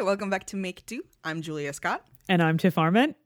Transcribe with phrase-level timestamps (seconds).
[0.00, 1.02] Hi, welcome back to Make Do.
[1.24, 2.02] I'm Julia Scott.
[2.26, 3.16] And I'm Tiff Arment.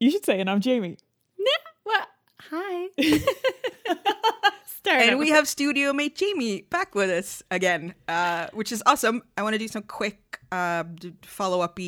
[0.00, 0.96] You should say, and I'm Jamie.
[1.38, 1.50] Nah,
[1.82, 2.08] what?
[2.48, 2.88] Hi.
[4.66, 9.22] Start and we have studio mate Jamie back with us again, uh, which is awesome.
[9.36, 10.84] I want to do some quick uh,
[11.26, 11.78] follow up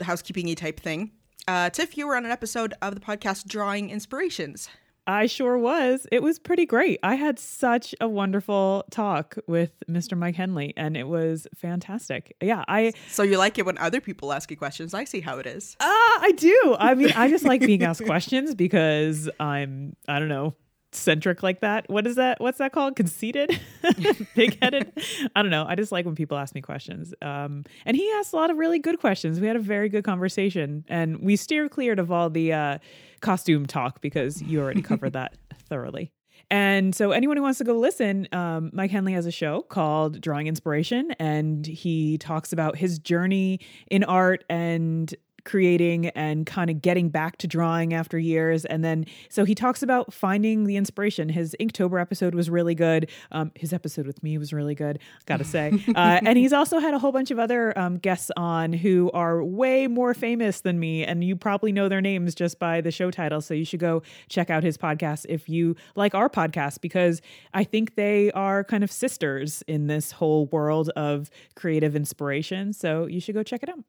[0.00, 1.10] housekeeping y type thing.
[1.48, 4.68] Uh, Tiff, you were on an episode of the podcast Drawing Inspirations.
[5.06, 6.06] I sure was.
[6.10, 6.98] It was pretty great.
[7.02, 10.16] I had such a wonderful talk with Mr.
[10.16, 12.34] Mike Henley and it was fantastic.
[12.40, 14.94] Yeah, I So you like it when other people ask you questions.
[14.94, 15.76] I see how it is.
[15.80, 16.76] Uh, I do.
[16.78, 20.54] I mean, I just like being asked questions because I'm I don't know,
[20.96, 21.88] centric like that.
[21.88, 22.40] What is that?
[22.40, 22.96] What's that called?
[22.96, 23.60] Conceited,
[24.34, 24.92] big headed.
[25.34, 25.64] I don't know.
[25.66, 27.14] I just like when people ask me questions.
[27.22, 29.40] Um, and he asked a lot of really good questions.
[29.40, 32.78] We had a very good conversation, and we steer cleared of all the uh,
[33.20, 35.36] costume talk because you already covered that
[35.68, 36.12] thoroughly.
[36.50, 40.20] And so, anyone who wants to go listen, um, Mike Henley has a show called
[40.20, 46.82] Drawing Inspiration, and he talks about his journey in art and creating and kind of
[46.82, 48.64] getting back to drawing after years.
[48.64, 51.28] And then, so he talks about finding the inspiration.
[51.28, 53.10] His Inktober episode was really good.
[53.32, 55.72] Um, his episode with me was really good, gotta say.
[55.94, 59.44] Uh, and he's also had a whole bunch of other um, guests on who are
[59.44, 61.04] way more famous than me.
[61.04, 63.40] And you probably know their names just by the show title.
[63.40, 67.20] So you should go check out his podcast if you like our podcast, because
[67.52, 72.72] I think they are kind of sisters in this whole world of creative inspiration.
[72.72, 73.84] So you should go check it out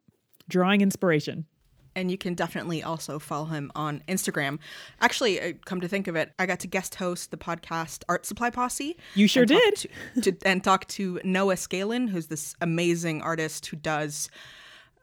[0.47, 1.45] drawing inspiration.
[1.97, 4.59] And you can definitely also follow him on Instagram.
[4.99, 8.25] Actually, uh, come to think of it, I got to guest host the podcast Art
[8.25, 8.97] Supply Posse.
[9.13, 9.87] You sure did.
[10.21, 14.29] To, to, and talk to Noah Scalin, who's this amazing artist who does,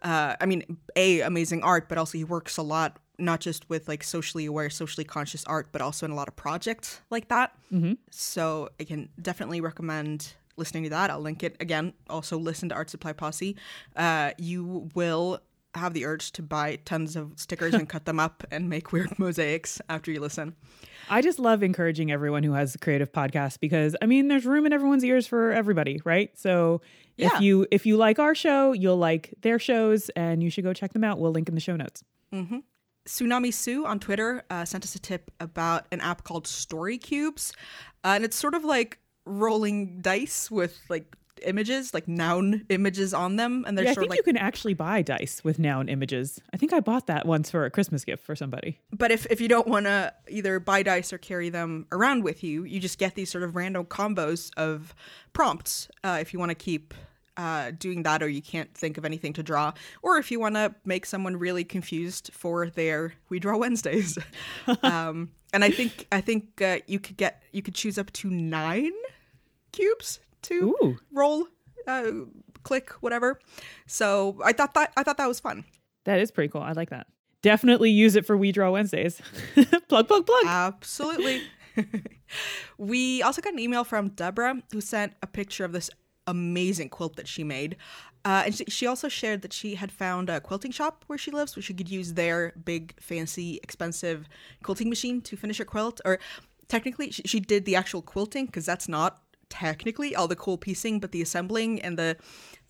[0.03, 3.89] uh, I mean, a amazing art, but also he works a lot not just with
[3.89, 7.53] like socially aware, socially conscious art, but also in a lot of projects like that.
[7.73, 7.93] Mm-hmm.
[8.11, 11.11] So I can definitely recommend listening to that.
[11.11, 11.95] I'll link it again.
[12.09, 13.57] Also, listen to Art Supply Posse.
[13.97, 15.41] Uh, you will
[15.75, 19.19] have the urge to buy tons of stickers and cut them up and make weird
[19.19, 20.55] mosaics after you listen.
[21.09, 24.67] I just love encouraging everyone who has a creative podcast because I mean there's room
[24.67, 26.31] in everyone's ears for everybody, right?
[26.39, 26.81] So
[27.17, 27.35] yeah.
[27.35, 30.73] if you if you like our show, you'll like their shows and you should go
[30.73, 31.19] check them out.
[31.19, 32.05] We'll link in the show notes.
[32.33, 32.59] Mm-hmm.
[33.07, 37.53] Tsunami Sue on Twitter uh, sent us a tip about an app called Story Cubes,
[38.05, 43.37] uh, and it's sort of like rolling dice with like images, like noun images on
[43.37, 45.89] them, and they're yeah, sort I think like, you can actually buy dice with noun
[45.89, 46.41] images.
[46.53, 48.81] I think I bought that once for a Christmas gift for somebody.
[48.93, 52.43] But if if you don't want to either buy dice or carry them around with
[52.43, 54.95] you, you just get these sort of random combos of
[55.33, 55.89] prompts.
[56.05, 56.95] Uh, if you want to keep
[57.37, 59.73] uh, doing that, or you can't think of anything to draw,
[60.03, 64.19] or if you want to make someone really confused for their We Draw Wednesdays.
[64.83, 68.31] um, and I think I think uh, you could get you could choose up to
[68.31, 68.93] nine
[69.73, 70.99] cubes to Ooh.
[71.13, 71.47] roll,
[71.87, 72.11] uh,
[72.63, 73.39] click, whatever.
[73.87, 75.65] So I thought that I thought that was fun.
[76.05, 76.63] That is pretty cool.
[76.63, 77.07] I like that.
[77.43, 79.21] Definitely use it for We Draw Wednesdays.
[79.89, 80.45] plug, plug, plug.
[80.47, 81.43] Absolutely.
[82.79, 85.91] we also got an email from Deborah who sent a picture of this
[86.27, 87.77] amazing quilt that she made.
[88.25, 91.57] Uh, and she, also shared that she had found a quilting shop where she lives,
[91.57, 94.29] where she could use their big, fancy, expensive
[94.63, 96.01] quilting machine to finish her quilt.
[96.05, 96.21] Or
[96.69, 99.21] technically, she, she did the actual quilting because that's not
[99.53, 102.17] technically all the cool piecing, but the assembling and the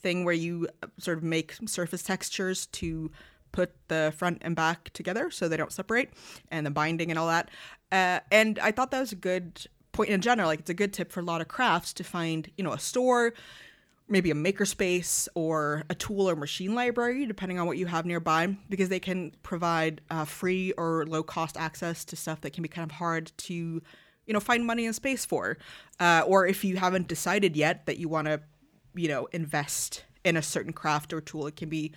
[0.01, 3.09] thing where you uh, sort of make surface textures to
[3.53, 6.11] put the front and back together so they don't separate,
[6.51, 7.51] and the binding and all that.
[7.93, 10.49] Uh, and I thought that was a good point in general.
[10.49, 12.79] Like it's a good tip for a lot of crafts to find, you know, a
[12.81, 13.33] store,
[14.09, 18.57] maybe a makerspace or a tool or machine library, depending on what you have nearby,
[18.69, 22.69] because they can provide uh, free or low cost access to stuff that can be
[22.69, 23.83] kind of hard to
[24.27, 25.59] you know find money and space for
[26.01, 28.41] uh, or if you haven't decided yet that you want to
[28.95, 31.93] you know invest in a certain craft or tool it can be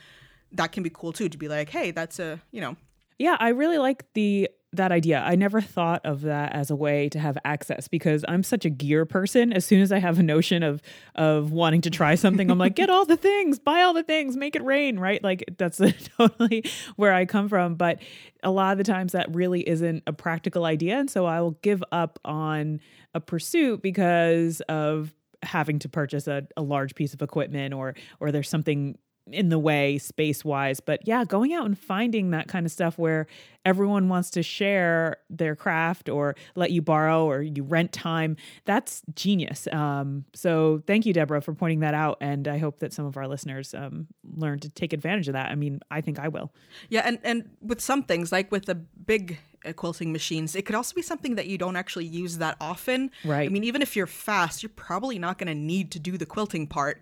[0.52, 2.76] that can be cool too to be like hey that's a you know.
[3.18, 5.22] Yeah i really like the that idea.
[5.22, 8.70] I never thought of that as a way to have access because I'm such a
[8.70, 9.54] gear person.
[9.54, 10.82] As soon as I have a notion of
[11.16, 14.36] of wanting to try something, I'm like, get all the things, buy all the things,
[14.36, 15.24] make it rain, right?
[15.24, 15.82] Like that's
[16.18, 16.64] totally
[16.96, 17.76] where I come from.
[17.76, 18.00] But
[18.44, 20.98] a lot of the times that really isn't a practical idea.
[20.98, 22.80] And so I will give up on
[23.14, 25.14] a pursuit because of
[25.44, 28.98] having to purchase a, a large piece of equipment or or there's something
[29.32, 32.98] in the way space wise but yeah going out and finding that kind of stuff
[32.98, 33.26] where
[33.66, 39.02] everyone wants to share their craft or let you borrow or you rent time that's
[39.16, 39.68] genius.
[39.72, 43.18] Um, so thank you deborah for pointing that out and i hope that some of
[43.18, 45.50] our listeners um, learn to take advantage of that.
[45.52, 46.54] I mean i think i will.
[46.90, 49.40] Yeah and and with some things like with the big
[49.76, 53.10] quilting machines it could also be something that you don't actually use that often.
[53.24, 53.50] Right.
[53.50, 56.26] i mean even if you're fast you're probably not going to need to do the
[56.28, 57.02] quilting part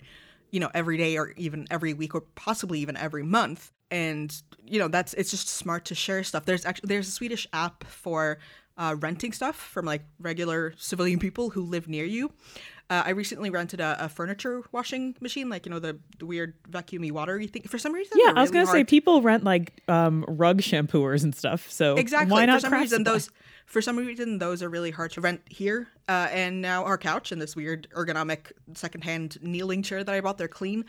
[0.54, 3.72] you know, every day or even every week or possibly even every month.
[3.90, 4.34] And
[4.64, 6.46] you know, that's it's just smart to share stuff.
[6.46, 8.38] There's actually there's a Swedish app for
[8.78, 12.32] uh, renting stuff from like regular civilian people who live near you.
[12.90, 16.54] Uh, I recently rented a, a, furniture washing machine, like you know the, the weird
[16.70, 17.64] vacuumy watery thing.
[17.64, 21.34] For some reason, yeah, I was gonna say people rent like um, rug shampooers and
[21.34, 21.72] stuff.
[21.72, 23.32] So exactly, why not for some reason those
[23.66, 25.88] for some reason those are really hard to rent here.
[26.08, 30.38] Uh, and now our couch and this weird ergonomic secondhand kneeling chair that I bought,
[30.38, 30.86] they're clean.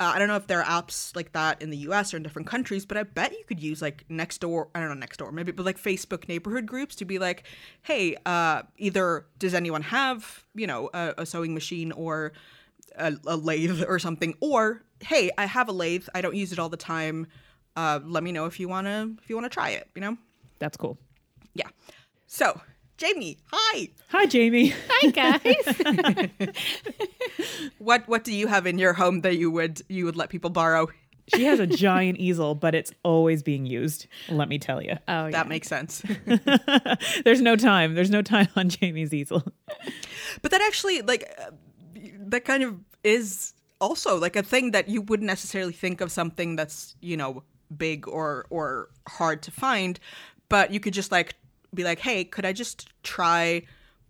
[0.00, 2.22] Uh, I don't know if there are apps like that in the US or in
[2.22, 5.52] different countries, but I bet you could use like Nextdoor, I don't know, Nextdoor, maybe,
[5.52, 7.44] but like Facebook neighborhood groups to be like,
[7.82, 12.32] hey, uh, either does anyone have, you know, a, a sewing machine or
[12.96, 16.58] a, a, lathe or something, or hey, I have a lathe, I don't use it
[16.58, 17.26] all the time.
[17.76, 20.16] Uh, let me know if you wanna if you wanna try it, you know?
[20.58, 20.98] That's cool.
[21.54, 21.68] Yeah.
[22.32, 22.58] So
[22.96, 23.90] Jamie, hi.
[24.08, 24.72] Hi, Jamie.
[24.88, 26.48] Hi, guys.
[27.78, 30.48] what what do you have in your home that you would you would let people
[30.48, 30.88] borrow?
[31.34, 34.06] She has a giant easel, but it's always being used.
[34.30, 34.96] Let me tell you.
[35.08, 35.30] Oh, yeah.
[35.30, 36.02] that makes sense.
[37.24, 37.94] There's no time.
[37.94, 39.42] There's no time on Jamie's easel.
[40.40, 41.50] But that actually, like, uh,
[42.18, 46.56] that kind of is also like a thing that you wouldn't necessarily think of something
[46.56, 47.42] that's you know
[47.76, 50.00] big or or hard to find,
[50.48, 51.34] but you could just like
[51.74, 53.62] be like, hey, could I just try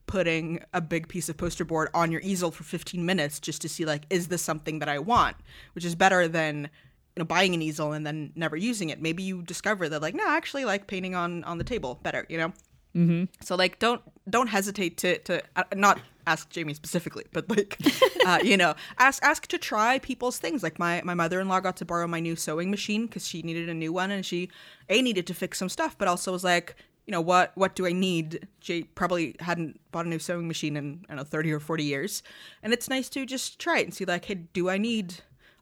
[0.06, 3.68] putting a big piece of poster board on your easel for 15 minutes just to
[3.68, 5.36] see like, is this something that I want?
[5.74, 6.68] Which is better than
[7.16, 9.00] you know buying an easel and then never using it.
[9.00, 12.26] Maybe you discover that like, no, I actually like painting on on the table better.
[12.28, 12.52] You know.
[12.94, 13.24] Mm-hmm.
[13.40, 17.78] So like, don't don't hesitate to to uh, not ask Jamie specifically, but like,
[18.26, 20.62] uh, you know, ask ask to try people's things.
[20.62, 23.42] Like my my mother in law got to borrow my new sewing machine because she
[23.42, 24.50] needed a new one, and she
[24.88, 26.76] a needed to fix some stuff, but also was like,
[27.06, 28.46] you know what what do I need?
[28.60, 31.84] Jay probably hadn't bought a new sewing machine in I don't know thirty or forty
[31.84, 32.22] years,
[32.62, 35.16] and it's nice to just try it and see like, hey, do I need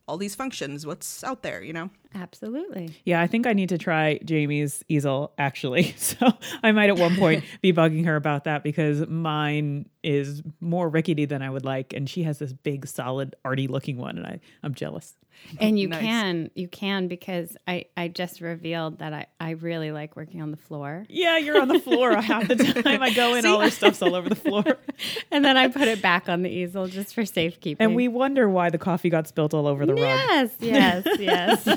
[0.06, 0.86] all these functions?
[0.86, 1.62] What's out there?
[1.62, 1.90] You know.
[2.14, 2.96] Absolutely.
[3.04, 5.94] Yeah, I think I need to try Jamie's easel actually.
[6.00, 6.32] So
[6.62, 11.24] I might at one point be bugging her about that because mine is more rickety
[11.24, 14.40] than I would like, and she has this big, solid, arty looking one, and I
[14.62, 15.14] I'm jealous.
[15.58, 16.00] And you Nice.
[16.00, 20.50] can, you can because I I just revealed that I I really like working on
[20.50, 23.44] the floor, Yeah, you're on the floor half the time I go in.
[23.46, 24.64] all her stuff's all over the floor,
[25.32, 27.84] and then I put it back on the easel just for safekeeping.
[27.84, 30.02] and we wonder why the coffee got spilt all over the rug.
[30.04, 31.68] Yes, yes, yes.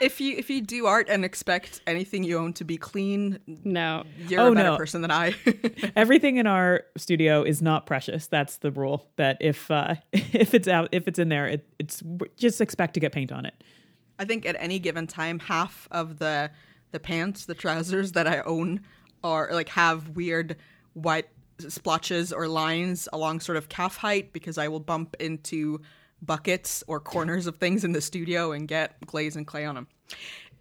[0.00, 4.04] If you if you do art and expect anything you own to be clean, No.
[4.28, 4.76] you're Oh, a better no.
[4.76, 5.34] person than I.
[5.96, 8.26] Everything in our studio is not precious.
[8.26, 9.06] That's the rule.
[9.16, 12.02] That if uh, if it's out, if it's in there, it, it's
[12.36, 13.54] just expect to get paint on it.
[14.18, 16.50] I think at any given time, half of the
[16.92, 18.80] the pants, the trousers that I own
[19.22, 20.56] are like have weird
[20.94, 21.28] white
[21.68, 25.80] splotches or lines along sort of calf height because I will bump into
[26.22, 29.88] buckets or corners of things in the studio and get glaze and clay on them.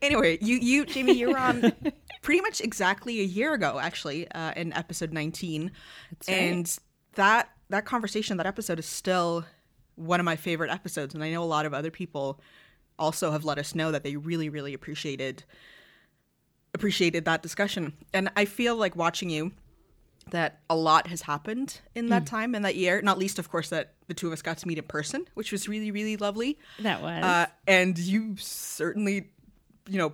[0.01, 1.73] Anyway, you you Jamie, you were on
[2.21, 5.71] pretty much exactly a year ago, actually, uh, in episode nineteen,
[6.27, 6.37] right.
[6.37, 6.79] and
[7.15, 9.45] that that conversation, that episode is still
[9.95, 12.39] one of my favorite episodes, and I know a lot of other people
[12.99, 15.43] also have let us know that they really really appreciated
[16.73, 19.51] appreciated that discussion and i feel like watching you
[20.31, 23.69] that a lot has happened in that time in that year not least of course
[23.69, 26.57] that the two of us got to meet in person which was really really lovely
[26.79, 27.23] That was.
[27.23, 29.29] uh, and you certainly
[29.87, 30.13] you know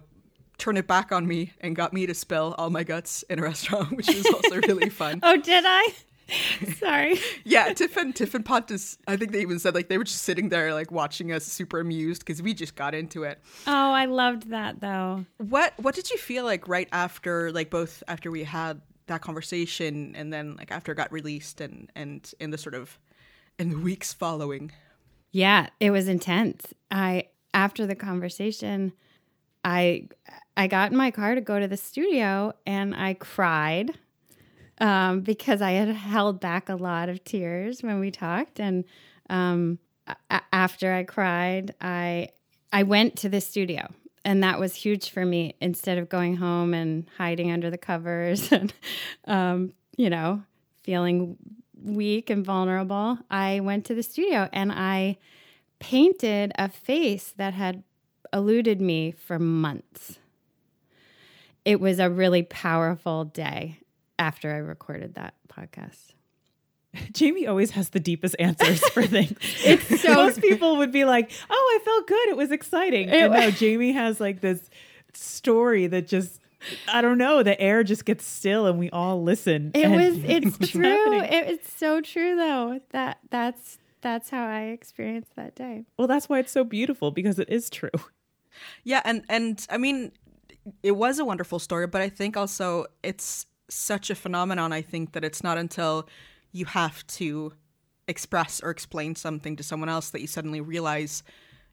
[0.57, 3.41] turned it back on me and got me to spill all my guts in a
[3.51, 5.87] restaurant which was also really fun oh, did I?
[6.79, 7.19] Sorry.
[7.43, 8.97] yeah, Tiff and Tiff and Pontus.
[9.07, 11.79] I think they even said like they were just sitting there like watching us, super
[11.79, 13.39] amused because we just got into it.
[13.67, 15.25] Oh, I loved that though.
[15.37, 20.15] What What did you feel like right after like both after we had that conversation
[20.15, 22.97] and then like after it got released and and in the sort of
[23.59, 24.71] in the weeks following?
[25.31, 26.73] Yeah, it was intense.
[26.91, 28.93] I after the conversation,
[29.63, 30.07] I
[30.57, 33.97] I got in my car to go to the studio and I cried
[34.79, 38.59] um, because I had held back a lot of tears when we talked.
[38.59, 38.83] And
[39.29, 42.29] um, a- after I cried, I
[42.71, 43.87] I went to the studio,
[44.25, 45.55] and that was huge for me.
[45.61, 48.73] Instead of going home and hiding under the covers and
[49.25, 50.43] um, you know
[50.83, 51.37] feeling
[51.81, 55.17] weak and vulnerable, I went to the studio and I
[55.79, 57.83] painted a face that had
[58.33, 60.19] eluded me for months.
[61.63, 63.79] It was a really powerful day
[64.19, 66.14] after I recorded that podcast.
[67.11, 69.37] Jamie always has the deepest answers for things.
[69.63, 72.29] It's so- most people would be like, "Oh, I felt good.
[72.29, 74.69] It was exciting." and no, Jamie has like this
[75.13, 76.39] story that just
[76.91, 77.43] I don't know.
[77.43, 79.71] The air just gets still, and we all listen.
[79.73, 81.21] It was it's true.
[81.21, 82.79] It, it's so true though.
[82.91, 85.85] That that's that's how I experienced that day.
[85.97, 87.89] Well, that's why it's so beautiful because it is true.
[88.83, 90.11] Yeah, and and I mean,
[90.81, 94.71] it was a wonderful story, but I think also it's such a phenomenon.
[94.71, 96.07] I think that it's not until
[96.55, 97.53] you have to
[98.07, 101.21] express or explain something to someone else that you suddenly realize,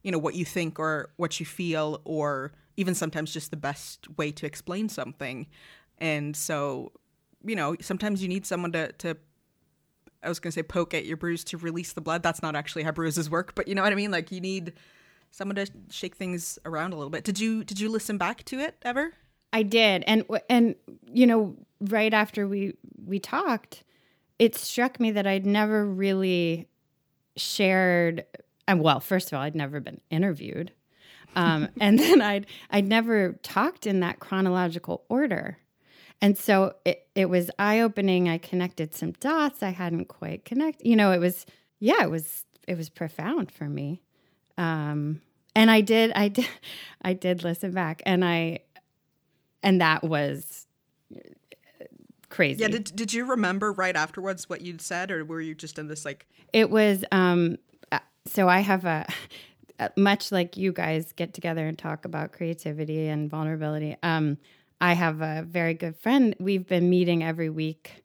[0.03, 4.09] you know, what you think or what you feel, or even sometimes just the best
[4.19, 5.47] way to explain something.
[5.99, 6.93] And so,
[7.45, 9.17] you know, sometimes you need someone to to
[10.25, 12.23] I was going to say poke at your bruise to release the blood.
[12.23, 14.11] That's not actually how bruises work, but you know what I mean?
[14.11, 14.73] Like you need
[15.31, 17.25] someone to shake things around a little bit.
[17.25, 19.12] Did you did you listen back to it ever?
[19.53, 20.03] I did.
[20.09, 20.75] And and
[21.07, 22.75] you know, right after we
[23.05, 23.85] we talked,
[24.42, 26.66] it struck me that I'd never really
[27.37, 28.25] shared
[28.66, 30.72] and well, first of all, I'd never been interviewed.
[31.37, 35.58] Um, and then I'd I'd never talked in that chronological order.
[36.20, 38.28] And so it, it was eye opening.
[38.28, 40.88] I connected some dots I hadn't quite connected.
[40.88, 41.46] You know, it was
[41.78, 44.02] yeah, it was it was profound for me.
[44.58, 45.20] Um,
[45.54, 46.49] and I did I did
[47.02, 48.58] I did listen back and I
[49.62, 50.66] and that was
[52.33, 52.62] crazy.
[52.62, 55.87] Yeah, did did you remember right afterwards what you'd said or were you just in
[55.87, 57.59] this like It was um
[57.93, 59.07] uh, so I have a
[59.97, 63.97] much like you guys get together and talk about creativity and vulnerability.
[64.03, 64.39] Um
[64.81, 66.35] I have a very good friend.
[66.41, 68.03] We've been meeting every week.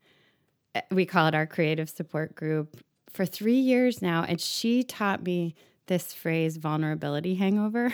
[0.92, 2.78] We call it our creative support group
[3.12, 4.24] for three years now.
[4.24, 5.56] And she taught me
[5.88, 7.94] this phrase, vulnerability hangover.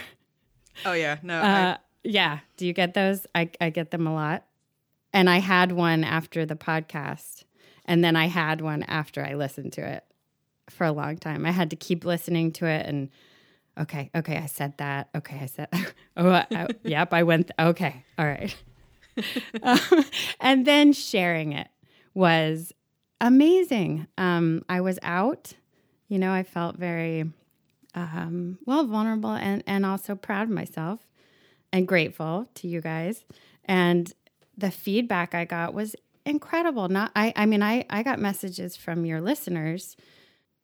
[0.86, 1.18] Oh, yeah.
[1.24, 1.40] No.
[1.40, 1.78] Uh, I...
[2.04, 2.40] Yeah.
[2.58, 3.26] Do you get those?
[3.34, 4.44] I, I get them a lot.
[5.14, 7.44] And I had one after the podcast.
[7.86, 10.04] And then I had one after I listened to it
[10.70, 11.46] for a long time.
[11.46, 13.10] I had to keep listening to it and
[13.78, 15.10] okay, okay, I said that.
[15.16, 15.68] Okay, I said,
[16.18, 18.56] oh, I, yep, I went, th- okay, all right.
[19.64, 20.06] um,
[20.40, 21.68] and then sharing it
[22.14, 22.74] was
[23.22, 24.08] amazing.
[24.18, 25.54] Um, I was out,
[26.08, 27.26] you know, I felt very
[27.96, 31.08] um, well vulnerable and and also proud of myself
[31.72, 33.24] and grateful to you guys.
[33.66, 34.12] And
[34.58, 35.96] the feedback I got was
[36.26, 36.88] incredible.
[36.90, 39.98] Not I I mean I I got messages from your listeners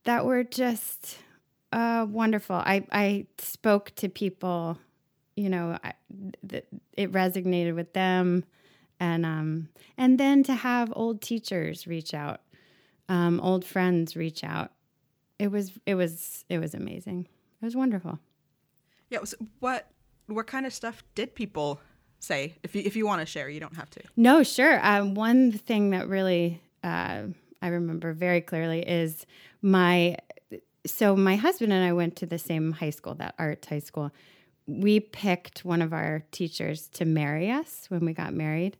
[0.05, 1.17] that were just
[1.71, 2.55] uh, wonderful.
[2.55, 4.77] I I spoke to people
[5.39, 5.93] you know, I,
[6.49, 6.65] th-
[6.97, 8.43] it resonated with them,
[8.99, 12.41] and um, and then to have old teachers reach out,
[13.07, 14.71] um, old friends reach out,
[15.39, 17.29] it was it was it was amazing.
[17.61, 18.19] It was wonderful.
[19.09, 19.23] Yeah.
[19.23, 19.89] So what
[20.27, 21.79] what kind of stuff did people
[22.19, 22.55] say?
[22.63, 24.01] If you if you want to share, you don't have to.
[24.15, 24.79] No, sure.
[24.85, 27.23] Um, one thing that really uh,
[27.61, 29.25] I remember very clearly is
[29.61, 30.17] my
[30.85, 34.11] so my husband and I went to the same high school, that art high school,
[34.65, 38.77] we picked one of our teachers to marry us when we got married.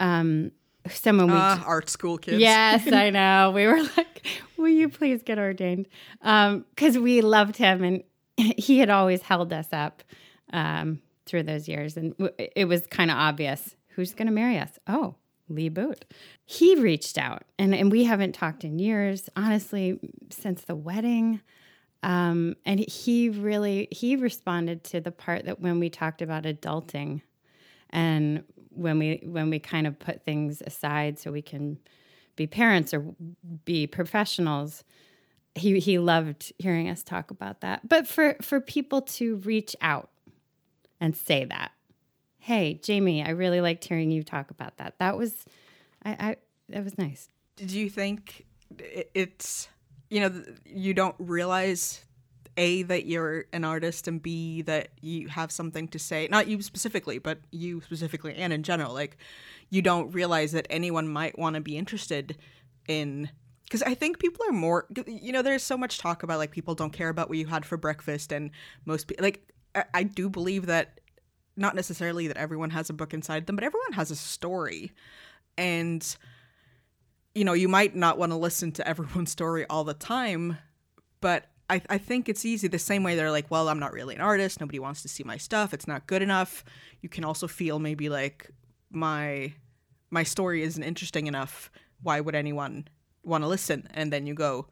[0.00, 0.52] Um,
[0.88, 2.38] someone we uh, art school kids.
[2.38, 3.52] Yes, I know.
[3.54, 4.26] We were like,
[4.56, 5.86] "Will you please get ordained?"
[6.20, 8.02] Because um, we loved him, and
[8.36, 10.02] he had always held us up
[10.52, 14.58] um, through those years, and w- it was kind of obvious who's going to marry
[14.58, 14.78] us.
[14.86, 15.16] Oh,
[15.48, 16.04] Lee Boot.
[16.44, 19.98] He reached out, and and we haven't talked in years, honestly,
[20.30, 21.40] since the wedding.
[22.02, 27.22] Um, and he really he responded to the part that when we talked about adulting
[27.90, 31.78] and when we when we kind of put things aside so we can
[32.36, 33.14] be parents or
[33.64, 34.84] be professionals
[35.54, 40.10] he he loved hearing us talk about that but for for people to reach out
[41.00, 41.72] and say that.
[42.38, 44.94] Hey jamie i really liked hearing you talk about that.
[44.98, 45.44] That was
[46.04, 46.36] i i
[46.68, 47.28] that was nice.
[47.56, 48.46] Did you think
[49.14, 49.68] it's
[50.10, 52.02] you know you don't realize
[52.58, 56.28] a that you're an artist and b that you have something to say?
[56.30, 58.94] Not you specifically but you specifically and in general.
[58.94, 59.18] Like
[59.70, 62.36] you don't realize that anyone might want to be interested
[62.88, 63.28] in
[63.64, 66.74] because i think people are more you know there's so much talk about like people
[66.74, 68.50] don't care about what you had for breakfast and
[68.84, 69.52] most people like
[69.92, 71.00] I, do believe that
[71.56, 74.92] not necessarily that everyone has a book inside them but everyone has a story
[75.58, 76.16] and
[77.36, 80.56] you know, you might not want to listen to everyone's story all the time,
[81.20, 84.14] but I, I think it's easy the same way they're like, well, I'm not really
[84.14, 84.58] an artist.
[84.58, 85.74] Nobody wants to see my stuff.
[85.74, 86.64] It's not good enough.
[87.02, 88.50] You can also feel maybe like
[88.90, 89.52] my
[90.10, 91.70] my story isn't interesting enough.
[92.02, 92.88] Why would anyone
[93.22, 93.86] want to listen?
[93.92, 94.68] And then you go,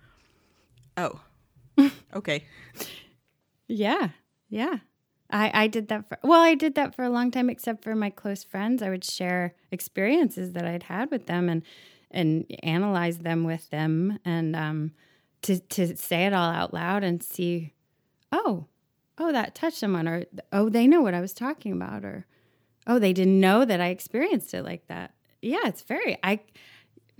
[0.97, 1.21] oh,
[2.15, 2.45] okay.
[3.67, 4.11] Yeah,
[4.49, 4.79] yeah.
[5.35, 7.97] I, I did that for well, I did that for a long time, except for
[7.97, 8.83] my close friends.
[8.83, 11.63] I would share experiences that I'd had with them, and
[12.13, 14.93] and analyze them with them and um,
[15.43, 17.75] to to say it all out loud and see,
[18.31, 18.67] oh,
[19.19, 22.27] oh, that touched someone, or oh, they know what I was talking about, or
[22.87, 25.15] oh, they didn't know that I experienced it like that.
[25.43, 26.41] Yeah, it's very I,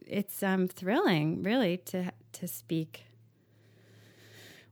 [0.07, 3.07] it's um thrilling really to to speak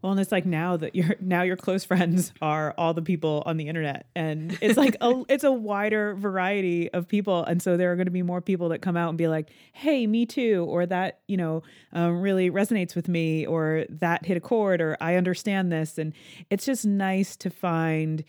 [0.03, 3.45] Well, and it's like now that your now your close friends are all the people
[3.47, 7.77] on the internet, and it's like a it's a wider variety of people, and so
[7.77, 10.27] there are going to be more people that come out and be like, "Hey, me
[10.27, 14.81] too," or that you know um, really resonates with me, or that hit a chord,
[14.81, 16.13] or I understand this, and
[16.51, 18.25] it's just nice to find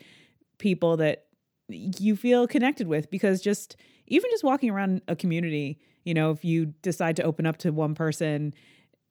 [0.60, 1.26] people that
[1.70, 3.76] you feel connected with because just
[4.08, 7.72] even just walking around a community, you know, if you decide to open up to
[7.72, 8.54] one person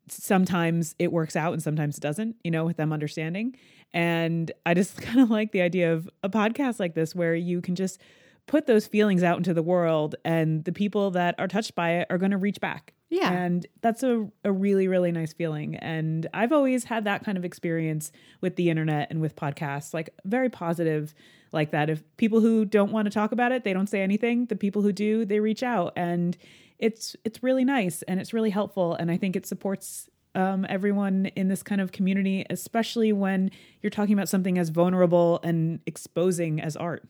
[0.09, 3.57] sometimes it works out and sometimes it doesn't, you know, with them understanding.
[3.93, 7.61] And I just kind of like the idea of a podcast like this where you
[7.61, 8.01] can just
[8.47, 12.07] put those feelings out into the world and the people that are touched by it
[12.11, 12.93] are going to reach back.
[13.09, 13.31] Yeah.
[13.31, 15.77] And that's a, a really, really nice feeling.
[15.77, 20.11] And I've always had that kind of experience with the internet and with podcasts, like
[20.25, 21.15] very positive
[21.53, 21.91] like that.
[21.91, 24.47] If people who don't want to talk about it, they don't say anything.
[24.47, 25.93] The people who do, they reach out.
[25.95, 26.39] And
[26.83, 31.27] it's it's really nice and it's really helpful and I think it supports um, everyone
[31.37, 36.61] in this kind of community, especially when you're talking about something as vulnerable and exposing
[36.61, 37.07] as art.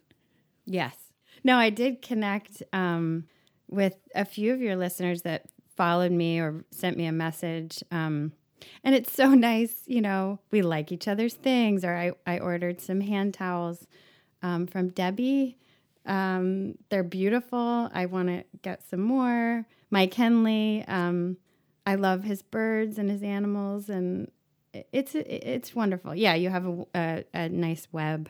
[0.67, 0.97] Yes.
[1.45, 3.25] No, I did connect um,
[3.69, 7.83] with a few of your listeners that followed me or sent me a message.
[7.91, 8.33] Um,
[8.85, 11.85] and it's so nice, you know, we like each other's things.
[11.85, 13.87] Or I, I ordered some hand towels
[14.43, 15.57] um, from Debbie
[16.07, 17.91] um, they're beautiful.
[17.93, 19.67] I want to get some more.
[19.91, 20.85] Mike Henley.
[20.89, 21.37] Um,
[21.87, 24.31] I love his birds and his animals, and
[24.73, 26.15] it's it's wonderful.
[26.15, 28.29] Yeah, you have a, a, a nice web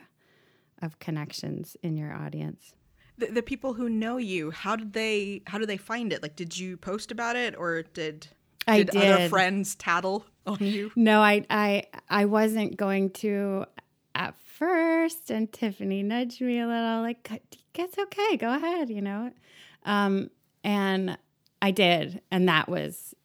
[0.81, 2.73] of connections in your audience.
[3.17, 6.23] The, the, people who know you, how did they how did they find it?
[6.23, 8.27] Like, did you post about it, or did
[8.67, 8.95] did, did.
[8.95, 10.91] other friends tattle on you?
[10.95, 13.65] No, I I I wasn't going to
[14.15, 17.29] at first, and Tiffany nudged me a little, like,
[17.75, 19.31] it's okay, go ahead, you know.
[19.85, 20.29] Um,
[20.63, 21.17] and
[21.61, 23.15] I did, and that was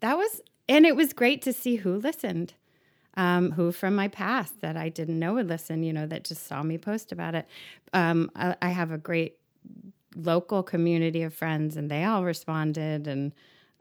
[0.00, 2.54] that was, and it was great to see who listened,
[3.16, 6.46] um, who from my past that I didn't know would listen, you know, that just
[6.46, 7.46] saw me post about it.
[7.92, 9.36] Um, I, I have a great
[10.16, 13.32] local community of friends, and they all responded, and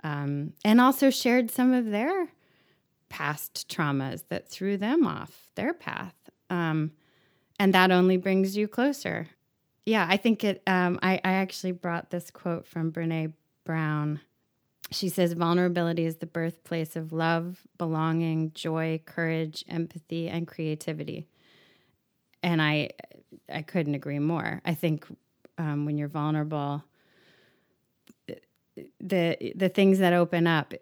[0.04, 2.30] um, and also shared some of their
[3.10, 6.16] past traumas that threw them off their path.
[6.50, 6.92] Um,
[7.60, 9.28] and that only brings you closer.
[9.86, 10.62] Yeah, I think it.
[10.68, 13.34] Um, I, I actually brought this quote from Brene
[13.66, 14.22] Brown.
[14.92, 21.28] She says, Vulnerability is the birthplace of love, belonging, joy, courage, empathy, and creativity.
[22.42, 22.92] And I,
[23.52, 24.62] I couldn't agree more.
[24.64, 25.06] I think
[25.58, 26.84] um, when you're vulnerable,
[29.00, 30.74] the the things that open up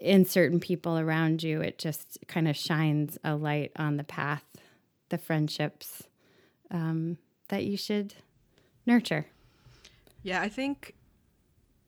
[0.00, 4.44] in certain people around you, it just kind of shines a light on the path
[5.10, 6.04] the friendships
[6.70, 7.18] um,
[7.48, 8.14] that you should
[8.86, 9.26] nurture.
[10.22, 10.94] Yeah, I think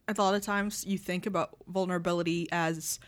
[0.08, 3.00] a lot of times you think about vulnerability as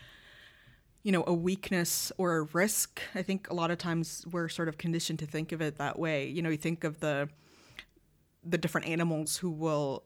[1.03, 4.67] you know a weakness or a risk i think a lot of times we're sort
[4.67, 7.29] of conditioned to think of it that way you know you think of the
[8.43, 10.03] the different animals who will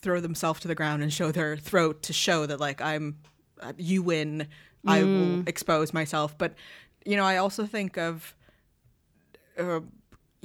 [0.00, 3.16] throw themselves to the ground and show their throat to show that like i'm
[3.76, 4.40] you win
[4.86, 4.90] mm.
[4.90, 5.48] i will mm.
[5.48, 6.54] expose myself but
[7.04, 8.34] you know i also think of
[9.58, 9.80] uh,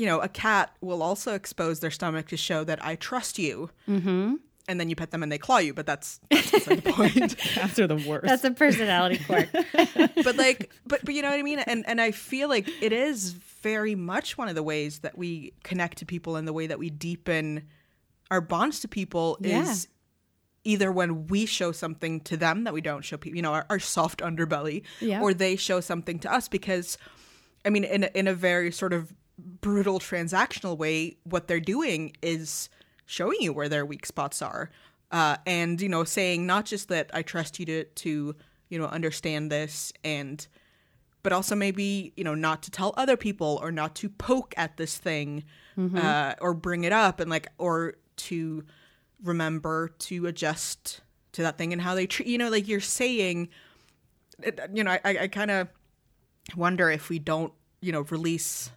[0.01, 3.69] you know, a cat will also expose their stomach to show that I trust you.
[3.87, 4.35] Mm-hmm.
[4.67, 7.37] And then you pet them and they claw you, but that's, that's the point.
[7.37, 8.25] Cats are the worst.
[8.25, 9.49] That's a personality quirk.
[10.23, 11.59] but like, but but you know what I mean.
[11.59, 15.53] And and I feel like it is very much one of the ways that we
[15.63, 17.63] connect to people and the way that we deepen
[18.29, 19.61] our bonds to people yeah.
[19.61, 19.87] is
[20.63, 23.65] either when we show something to them that we don't show people, you know, our,
[23.69, 25.21] our soft underbelly, yeah.
[25.21, 26.97] or they show something to us because
[27.65, 32.15] I mean, in a, in a very sort of brutal transactional way, what they're doing
[32.21, 32.69] is
[33.05, 34.69] showing you where their weak spots are,
[35.11, 38.35] uh, and you know, saying not just that I trust you to to
[38.69, 40.47] you know understand this and
[41.23, 44.77] but also maybe you know not to tell other people or not to poke at
[44.77, 45.43] this thing
[45.77, 45.97] mm-hmm.
[45.97, 48.63] uh, or bring it up and like or to
[49.23, 53.47] remember to adjust to that thing and how they treat you know like you're saying
[54.73, 55.67] you know i, I kind of
[56.55, 58.71] wonder if we don't, you know, release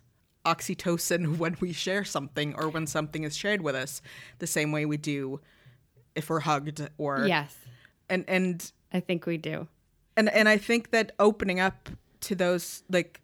[0.45, 4.03] oxytocin when we share something or when something is shared with us
[4.39, 5.41] the same way we do
[6.15, 7.55] if we're hugged or Yes.
[8.09, 9.67] And and I think we do.
[10.17, 11.89] And and I think that opening up
[12.21, 13.21] to those like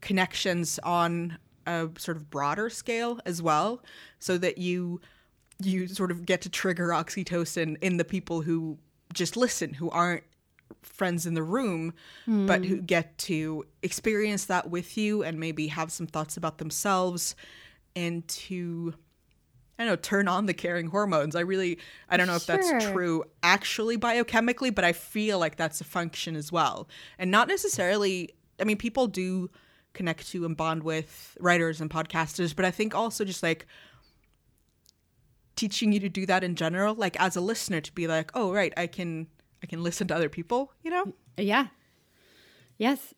[0.00, 3.82] connections on a sort of broader scale as well
[4.18, 5.00] so that you
[5.62, 8.78] you sort of get to trigger oxytocin in the people who
[9.12, 10.24] just listen who aren't
[10.82, 11.92] friends in the room,
[12.26, 12.46] mm.
[12.46, 17.34] but who get to experience that with you and maybe have some thoughts about themselves
[17.96, 18.94] and to
[19.78, 21.34] I don't know, turn on the caring hormones.
[21.34, 25.80] I really I don't know if that's true actually biochemically, but I feel like that's
[25.80, 26.88] a function as well.
[27.18, 29.50] And not necessarily I mean, people do
[29.92, 33.66] connect to and bond with writers and podcasters, but I think also just like
[35.56, 38.52] teaching you to do that in general, like as a listener to be like, oh
[38.52, 39.26] right, I can
[39.62, 41.12] I can listen to other people, you know?
[41.36, 41.66] Yeah.
[42.78, 43.14] Yes.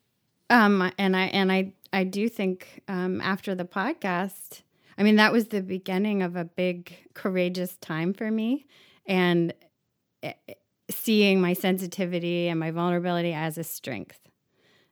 [0.49, 4.61] Um, and I and I I do think um, after the podcast,
[4.97, 8.65] I mean that was the beginning of a big courageous time for me,
[9.05, 9.53] and
[10.21, 10.33] eh,
[10.89, 14.19] seeing my sensitivity and my vulnerability as a strength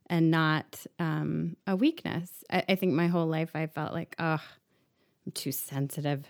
[0.07, 2.43] and not um, a weakness.
[2.49, 4.41] I, I, think my whole life I felt like, oh,
[5.25, 6.25] I'm too sensitive.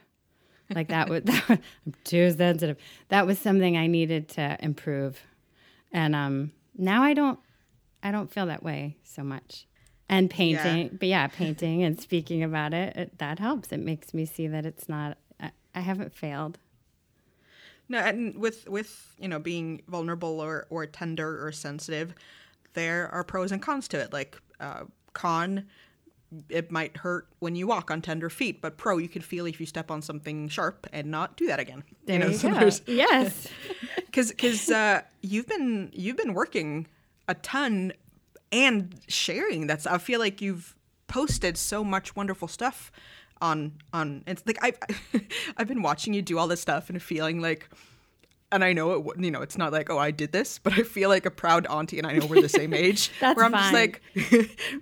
[0.73, 1.59] Like that was I'm
[2.03, 2.77] too sensitive.
[3.09, 5.19] That was something I needed to improve,
[5.91, 7.39] and um, now I don't
[8.03, 9.67] I don't feel that way so much.
[10.09, 10.89] And painting, yeah.
[10.99, 13.71] but yeah, painting and speaking about it, it, that helps.
[13.71, 15.17] It makes me see that it's not.
[15.39, 16.57] I, I haven't failed.
[17.87, 22.13] No, and with with you know being vulnerable or or tender or sensitive,
[22.73, 24.11] there are pros and cons to it.
[24.11, 25.65] Like uh, con,
[26.49, 29.59] it might hurt when you walk on tender feet, but pro, you can feel if
[29.59, 31.83] you step on something sharp and not do that again.
[32.05, 32.69] There you know, you so go.
[32.91, 33.47] Yes,
[33.95, 36.87] because because uh, you've been you've been working
[37.27, 37.93] a ton
[38.51, 40.75] and sharing that I feel like you've
[41.07, 42.91] posted so much wonderful stuff
[43.41, 44.77] on on it's like I've
[45.57, 47.69] I've been watching you do all this stuff and feeling like
[48.51, 50.83] and I know it you know it's not like oh I did this but I
[50.83, 53.51] feel like a proud auntie and I know we're the same age That's where I'm
[53.51, 53.61] fine.
[53.61, 54.01] just like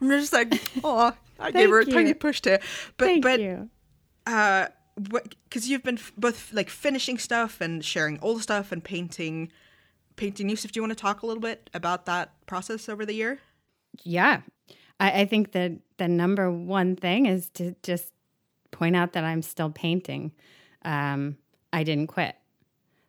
[0.02, 1.92] I'm just like oh I gave her a you.
[1.92, 2.60] tiny push to
[2.98, 3.70] but Thank but you.
[4.26, 4.68] uh
[5.44, 9.50] because you've been f- both like finishing stuff and sharing old stuff and painting
[10.18, 13.06] painting new stuff do you want to talk a little bit about that process over
[13.06, 13.40] the year
[14.04, 14.42] yeah.
[15.00, 18.12] I, I think that the number one thing is to just
[18.72, 20.32] point out that I'm still painting.
[20.84, 21.38] Um,
[21.74, 22.36] I didn't quit.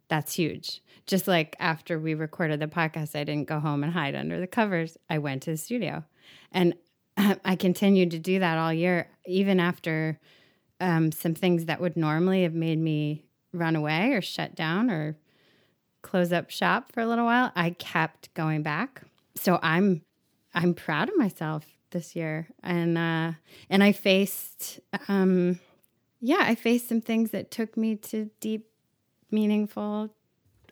[0.09, 0.83] That's huge.
[1.07, 4.47] Just like after we recorded the podcast, I didn't go home and hide under the
[4.47, 4.97] covers.
[5.09, 6.05] I went to the studio.
[6.53, 6.75] And
[7.45, 10.19] I continued to do that all year, even after
[10.81, 15.17] um, some things that would normally have made me run away or shut down or
[16.03, 17.53] close up shop for a little while.
[17.55, 19.03] I kept going back.
[19.37, 20.03] So I'm
[20.55, 23.33] I'm proud of myself this year, and uh,
[23.69, 25.61] and I faced, um,
[26.21, 28.67] yeah, I faced some things that took me to deep,
[29.31, 30.11] meaningful,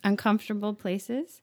[0.03, 1.41] uncomfortable places.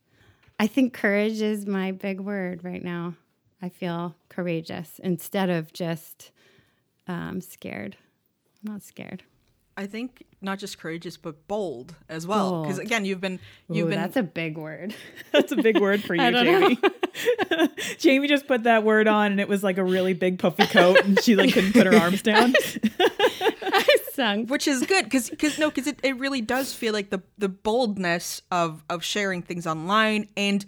[0.59, 3.14] I think courage is my big word right now.
[3.62, 6.31] I feel courageous instead of just
[7.07, 7.97] um, scared.
[8.64, 9.23] I'm not scared.
[9.79, 12.62] I think not just courageous but bold as well.
[12.62, 13.38] Because again, you've been
[13.69, 14.95] you've Ooh, been that's a big word.
[15.33, 16.79] That's a big word for you, Jamie.
[17.99, 21.05] Jamie just put that word on and it was like a really big puffy coat
[21.05, 22.55] and she like couldn't put her arms down.
[23.62, 24.47] I sung.
[24.47, 27.51] which is good because because no because it, it really does feel like the the
[27.51, 30.64] boldness of of sharing things online and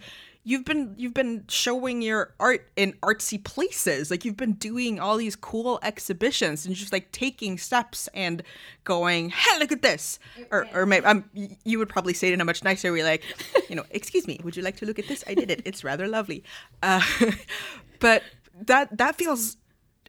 [0.49, 4.09] you've been you've been showing your art in artsy places.
[4.09, 8.41] Like you've been doing all these cool exhibitions and just like taking steps and
[8.83, 10.17] going hey look at this.
[10.49, 11.23] Or or maybe um,
[11.63, 13.23] you would probably say it in a much nicer way like
[13.69, 15.23] you know excuse me would you like to look at this?
[15.27, 15.61] I did it.
[15.65, 16.43] It's rather lovely.
[16.81, 17.03] Uh,
[17.99, 18.23] but
[18.65, 19.55] that that feels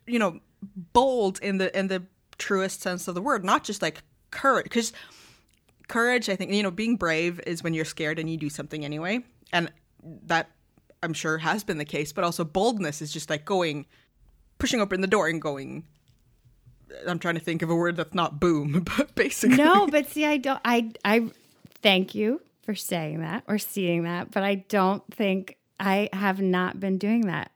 [0.07, 0.41] you know
[0.95, 2.03] bold in the in the
[2.39, 4.95] truest sense of the word not just like courage because
[5.89, 8.85] courage i think you know being brave is when you're scared and you do something
[8.85, 9.23] anyway.
[9.53, 9.71] And
[10.03, 10.51] that
[11.03, 13.87] i'm sure has been the case but also boldness is just like going
[14.59, 15.85] pushing open the door and going
[17.09, 20.25] i'm trying to think of a word that's not boom but basically no, but see,
[20.25, 20.61] I don't.
[20.65, 21.31] I I
[21.83, 26.81] thank you for saying that or seeing that, but I don't think I have not
[26.81, 27.51] been doing that.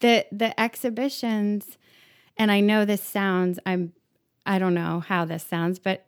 [0.00, 1.78] The the exhibitions,
[2.36, 3.58] and I know this sounds.
[3.66, 3.92] I'm.
[4.46, 6.06] I don't know how this sounds, but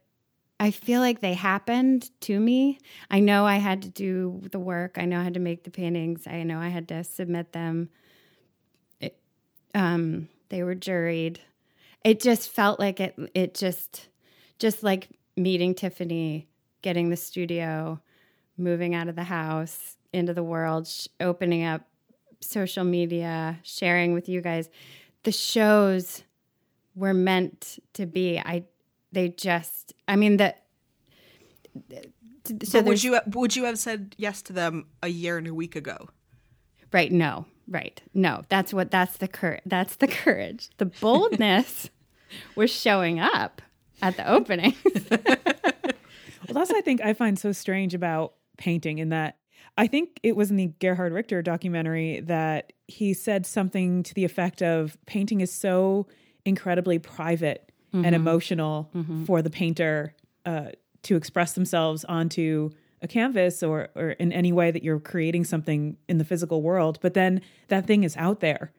[0.61, 2.79] I feel like they happened to me.
[3.11, 4.99] I know I had to do the work.
[4.99, 6.27] I know I had to make the paintings.
[6.27, 7.89] I know I had to submit them.
[9.01, 9.19] It,
[9.75, 11.39] um, they were juried.
[12.05, 13.19] It just felt like it.
[13.35, 14.09] It just,
[14.59, 16.47] just like meeting Tiffany,
[16.83, 17.99] getting the studio,
[18.59, 21.87] moving out of the house into the world, sh- opening up
[22.41, 24.69] social media, sharing with you guys.
[25.23, 26.23] The shows
[26.95, 28.39] were meant to be.
[28.39, 28.65] I
[29.13, 30.65] they just I mean that
[32.65, 35.77] so would you would you have said yes to them a year and a week
[35.77, 36.09] ago?
[36.93, 40.71] Right no right no that's what that's the courage that's the courage.
[40.79, 41.91] The boldness
[42.57, 43.63] was showing up
[44.03, 44.75] at the opening.
[46.51, 49.37] Well, that's I think I find so strange about painting in that
[49.79, 54.25] I think it was in the Gerhard Richter documentary that he said something to the
[54.25, 56.09] effect of painting is so
[56.45, 58.91] incredibly private and emotional
[59.27, 60.15] for the painter
[60.47, 60.69] uh,
[61.03, 62.71] to express themselves onto
[63.03, 66.99] a canvas or, or in any way that you're creating something in the physical world.
[67.01, 68.73] But then that thing is out there.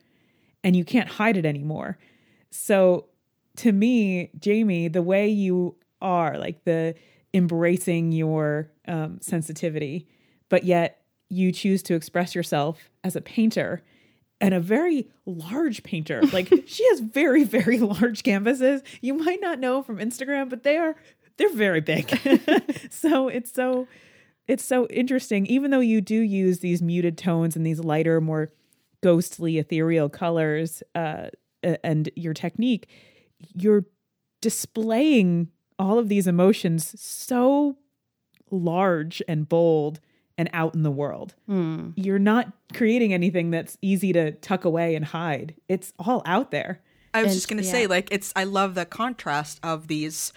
[0.64, 1.98] and you can't hide it anymore.
[2.52, 3.08] So
[3.58, 6.94] to me, Jamie, the way you are, like the
[7.34, 10.08] embracing your um, sensitivity,
[10.50, 13.82] but yet you choose to express yourself as a painter
[14.42, 16.22] and a very large painter.
[16.32, 18.82] Like she has very, very large canvases.
[19.02, 20.96] You might not know from Instagram, but they are
[21.38, 22.10] they're very big.
[22.90, 23.88] so it's so
[24.48, 25.46] it's so interesting.
[25.46, 28.50] Even though you do use these muted tones and these lighter, more
[29.02, 31.28] ghostly, ethereal colors, uh,
[31.84, 32.88] and your technique,
[33.54, 33.86] you're
[34.42, 37.78] displaying all of these emotions so
[38.50, 40.00] large and bold
[40.38, 41.36] and out in the world.
[41.50, 41.94] Mm.
[41.96, 45.56] You're not creating anything that's easy to tuck away and hide.
[45.68, 46.82] It's all out there.
[47.14, 47.72] I was And- just gonna yeah.
[47.72, 50.32] say, like, it's I love the contrast of these,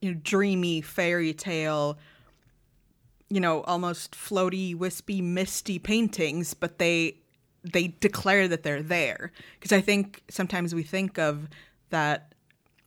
[0.00, 1.98] you know, dreamy fairy tale,
[3.28, 7.18] you know, almost floaty, wispy, misty paintings, but they
[7.62, 9.32] they declare that they're there.
[9.58, 11.48] Because I think sometimes we think of
[11.90, 12.32] that,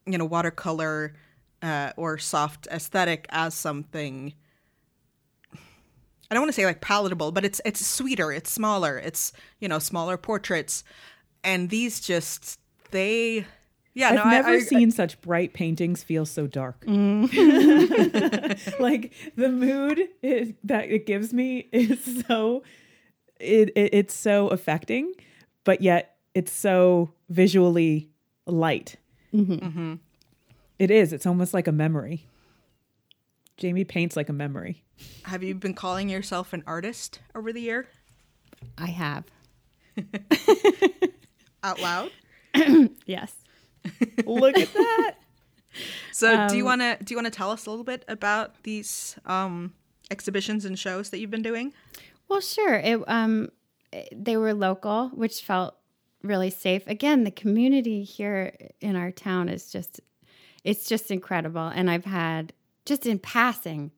[0.06, 1.13] you know, watercolor
[1.62, 4.34] uh, or soft aesthetic as something.
[6.30, 9.68] I don't want to say like palatable, but it's it's sweeter, it's smaller, it's you
[9.68, 10.84] know smaller portraits,
[11.44, 12.60] and these just
[12.92, 13.46] they,
[13.94, 16.84] yeah, I've no, never I, seen such bright paintings feel so dark.
[16.88, 22.63] like the mood it, that it gives me is so
[23.39, 25.13] it, it it's so affecting,
[25.63, 28.10] but yet it's so visually
[28.46, 28.98] light.
[29.34, 29.96] Mm-hmm.
[30.78, 31.12] It is.
[31.12, 32.26] It's almost like a memory.
[33.58, 34.84] Jamie paints like a memory.
[35.23, 37.88] Have you been calling yourself an artist over the year
[38.77, 39.25] I have.
[41.63, 42.12] out loud?
[43.05, 43.33] Yes.
[44.25, 45.15] Look at that.
[46.12, 48.03] So do you Um, want to do you want to tell us a little bit
[48.07, 49.73] about these um,
[50.12, 51.73] exhibitions and shows that you've been doing?
[52.27, 52.73] Well, sure.
[52.75, 53.49] It um,
[54.13, 55.75] they were local, which felt
[56.23, 56.85] really safe.
[56.88, 60.01] Again, the community here in our town is just,
[60.63, 61.67] it's just incredible.
[61.67, 62.51] And I've had
[62.85, 63.91] just in passing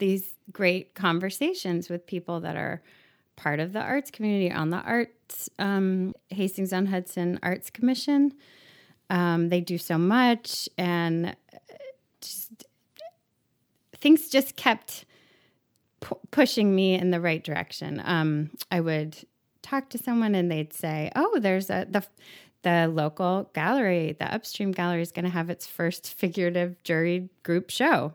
[0.00, 2.82] these great conversations with people that are
[3.36, 8.34] part of the arts community on the arts um, Hastings on Hudson Arts Commission.
[9.08, 11.58] Um, they do so much, and uh,
[12.20, 12.64] just
[13.96, 15.04] things just kept
[16.00, 18.02] pu- pushing me in the right direction.
[18.04, 19.16] Um, I would
[19.62, 22.04] talk to someone and they'd say, "Oh, there's a the
[22.62, 27.70] the local gallery, the Upstream Gallery is going to have its first figurative jury group
[27.70, 28.14] show,"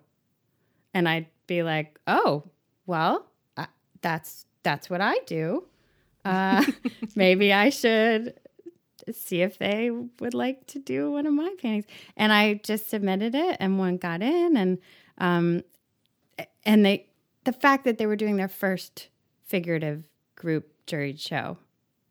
[0.93, 2.43] and I'd be like, "Oh,
[2.85, 3.25] well,
[3.57, 3.65] uh,
[4.01, 5.65] that's that's what I do.
[6.23, 6.63] Uh,
[7.15, 8.33] maybe I should."
[9.11, 11.85] See if they would like to do one of my paintings,
[12.17, 14.79] and I just submitted it, and one got in, and
[15.19, 15.63] um,
[16.65, 17.07] and they
[17.43, 19.09] the fact that they were doing their first
[19.45, 20.03] figurative
[20.35, 21.57] group juried show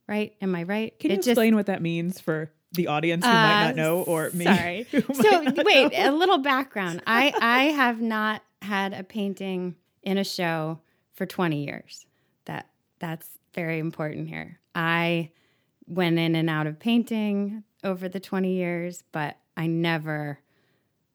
[0.09, 3.25] right am i right Can you It just- explain what that means for the audience
[3.25, 4.44] who might Uh, not know or me?
[4.44, 6.11] sorry so wait know?
[6.11, 10.81] a little background i i have not had a painting in a show
[11.14, 12.07] for 20 years.
[12.44, 14.59] That that's very important here.
[14.74, 15.31] I
[15.87, 20.38] went in and out of painting over the 20 years but i never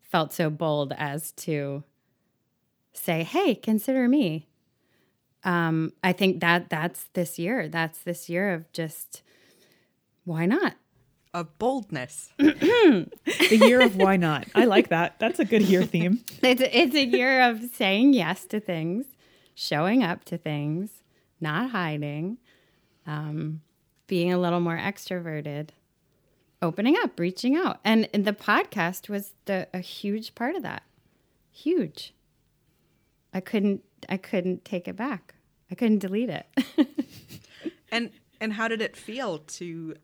[0.02, 1.84] felt so bold as to
[2.94, 4.48] say hey consider me.
[5.44, 7.68] Um i think that that's this year.
[7.68, 9.24] That's this year of just
[10.26, 10.76] why not
[11.34, 12.34] Of boldness.
[12.38, 13.08] the
[13.52, 14.48] year of why not.
[14.56, 15.20] I like that.
[15.20, 16.22] That's a good year theme.
[16.42, 19.06] It's a, it's a year of saying yes to things,
[19.54, 21.04] showing up to things,
[21.40, 22.38] not hiding,
[23.06, 23.62] um,
[24.08, 25.70] being a little more extroverted,
[26.62, 30.84] opening up, reaching out, and, and the podcast was the a huge part of that.
[31.52, 32.14] Huge.
[33.34, 35.36] I couldn't I couldn't take it back.
[35.70, 36.48] I couldn't delete it.
[37.92, 39.96] And and how did it feel to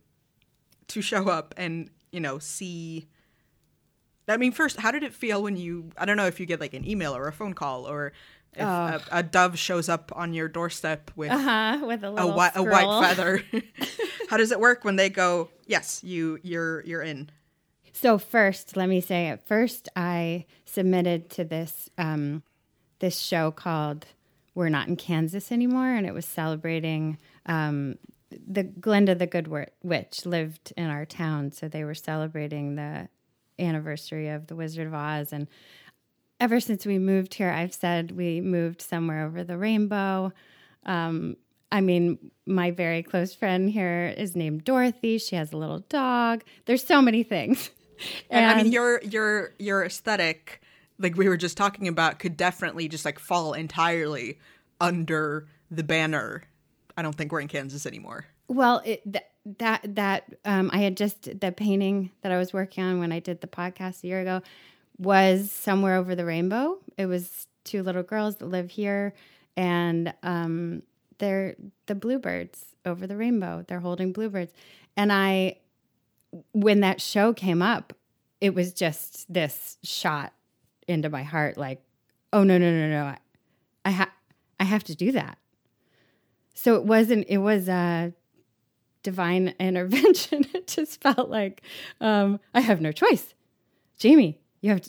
[0.89, 3.07] to show up and you know see?
[4.27, 5.91] I mean, first, how did it feel when you?
[5.97, 8.11] I don't know if you get like an email or a phone call or
[8.53, 12.63] if a, a dove shows up on your doorstep with uh-huh, with a a, a
[12.63, 13.43] white feather.
[14.29, 15.49] how does it work when they go?
[15.65, 17.29] Yes, you you're you're in.
[17.93, 22.43] So first, let me say at first I submitted to this um,
[22.99, 24.07] this show called
[24.53, 27.97] "We're Not in Kansas Anymore," and it was celebrating um,
[28.47, 29.47] the Glinda the Good
[29.83, 33.09] Witch lived in our town, so they were celebrating the
[33.59, 35.31] anniversary of the Wizard of Oz.
[35.31, 35.47] And
[36.39, 40.33] ever since we moved here, I've said we moved somewhere over the rainbow.
[40.85, 41.37] Um,
[41.71, 45.17] I mean, my very close friend here is named Dorothy.
[45.17, 46.43] She has a little dog.
[46.65, 47.69] There's so many things.
[48.29, 50.61] And, I mean, your your your aesthetic,
[50.99, 54.37] like we were just talking about, could definitely just like fall entirely
[54.81, 56.43] under the banner.
[56.97, 58.25] I don't think we're in Kansas anymore.
[58.47, 59.25] Well, it, th-
[59.59, 63.19] that that um, I had just the painting that I was working on when I
[63.19, 64.41] did the podcast a year ago
[64.97, 66.77] was somewhere over the rainbow.
[66.97, 69.13] It was two little girls that live here,
[69.57, 70.83] and um,
[71.17, 71.55] they're
[71.85, 73.65] the bluebirds over the rainbow.
[73.67, 74.53] They're holding bluebirds,
[74.95, 75.57] and I,
[76.53, 77.93] when that show came up,
[78.41, 80.33] it was just this shot
[80.87, 81.81] into my heart, like,
[82.31, 83.17] oh no no no no, I,
[83.85, 84.07] I
[84.59, 85.37] I have to do that.
[86.55, 87.27] So it wasn't.
[87.29, 88.13] It was a
[89.03, 90.45] divine intervention.
[90.53, 91.61] it just felt like
[92.01, 93.35] um, I have no choice.
[93.99, 94.81] Jamie, you have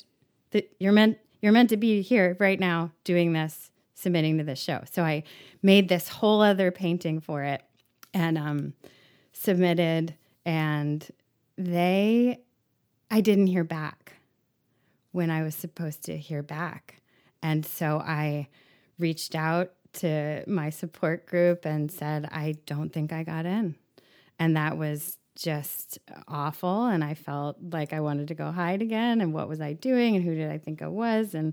[0.81, 4.83] you're meant you're meant to be here right now doing this, submitting to this show.
[4.90, 5.22] So I
[5.62, 7.62] made this whole other painting for it
[8.14, 8.72] and um,
[9.33, 11.07] submitted, and
[11.59, 12.40] they
[13.11, 14.14] I didn't hear back
[15.12, 17.02] when I was supposed to hear back,
[17.42, 18.48] and so I
[18.98, 23.76] reached out to my support group and said, I don't think I got in.
[24.38, 26.87] And that was just awful.
[26.87, 29.20] And I felt like I wanted to go hide again.
[29.20, 30.16] And what was I doing?
[30.16, 31.35] And who did I think I was?
[31.35, 31.52] And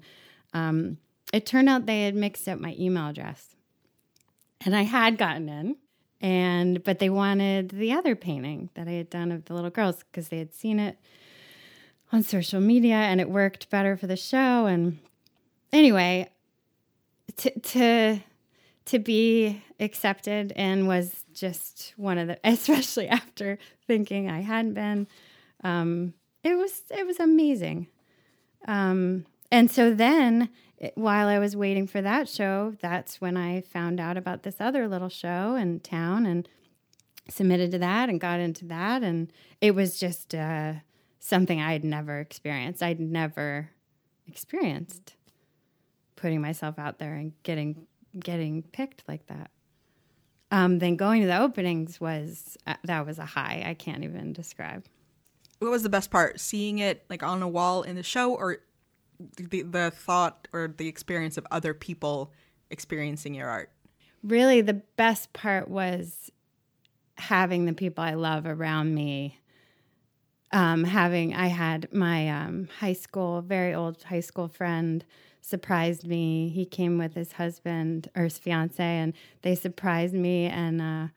[0.54, 0.98] um,
[1.32, 3.56] it turned out they had mixed up my email address.
[4.66, 5.76] And I had gotten in.
[6.22, 10.04] And but they wanted the other painting that I had done of the little girls
[10.10, 10.98] because they had seen it
[12.14, 14.66] on social media and it worked better for the show.
[14.66, 15.00] And
[15.74, 16.30] anyway,
[17.38, 18.20] to to
[18.86, 25.08] to be accepted and was just one of the especially after thinking I hadn't been.
[25.64, 27.88] Um, it was it was amazing.
[28.68, 33.62] Um, and so then it, while I was waiting for that show that's when I
[33.62, 36.48] found out about this other little show in town and
[37.30, 39.04] submitted to that and got into that.
[39.04, 40.74] And it was just uh,
[41.20, 42.84] something I had never experienced.
[42.84, 43.70] I'd never
[44.28, 45.16] experienced
[46.16, 47.86] putting myself out there and getting
[48.20, 49.52] getting picked like that.
[50.52, 54.34] Um, then going to the openings was uh, that was a high I can't even
[54.34, 54.86] describe.
[55.60, 56.40] What was the best part?
[56.40, 58.60] Seeing it like on a wall in the show, or
[59.38, 62.32] the the thought or the experience of other people
[62.70, 63.72] experiencing your art?
[64.24, 66.32] Really, the best part was
[67.18, 69.40] having the people I love around me.
[70.52, 75.04] Um, having I had my um, high school, very old high school friend
[75.44, 76.50] surprised me.
[76.50, 80.46] He came with his husband or his fiance, and they surprised me.
[80.46, 81.08] And uh,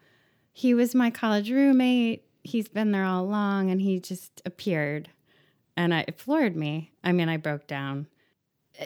[0.53, 2.25] he was my college roommate.
[2.43, 5.11] He's been there all along, and he just appeared,
[5.77, 6.93] and I, it floored me.
[7.03, 8.07] I mean, I broke down,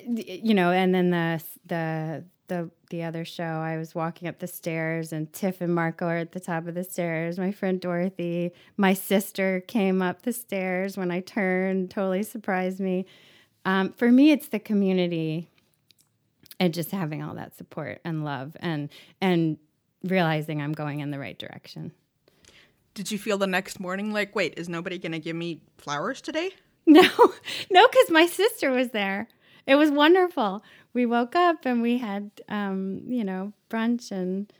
[0.06, 0.72] you know.
[0.72, 5.30] And then the the the the other show, I was walking up the stairs, and
[5.32, 7.38] Tiff and Marco are at the top of the stairs.
[7.38, 13.04] My friend Dorothy, my sister came up the stairs when I turned, totally surprised me
[13.64, 15.48] um, for me, it's the community
[16.58, 19.58] and just having all that support and love and and
[20.04, 21.92] realizing I'm going in the right direction.
[22.94, 26.20] Did you feel the next morning like, wait, is nobody going to give me flowers
[26.20, 26.50] today?
[26.86, 27.02] No,
[27.70, 29.28] no, because my sister was there.
[29.64, 30.64] It was wonderful.
[30.92, 34.52] We woke up and we had, um, you know, brunch, and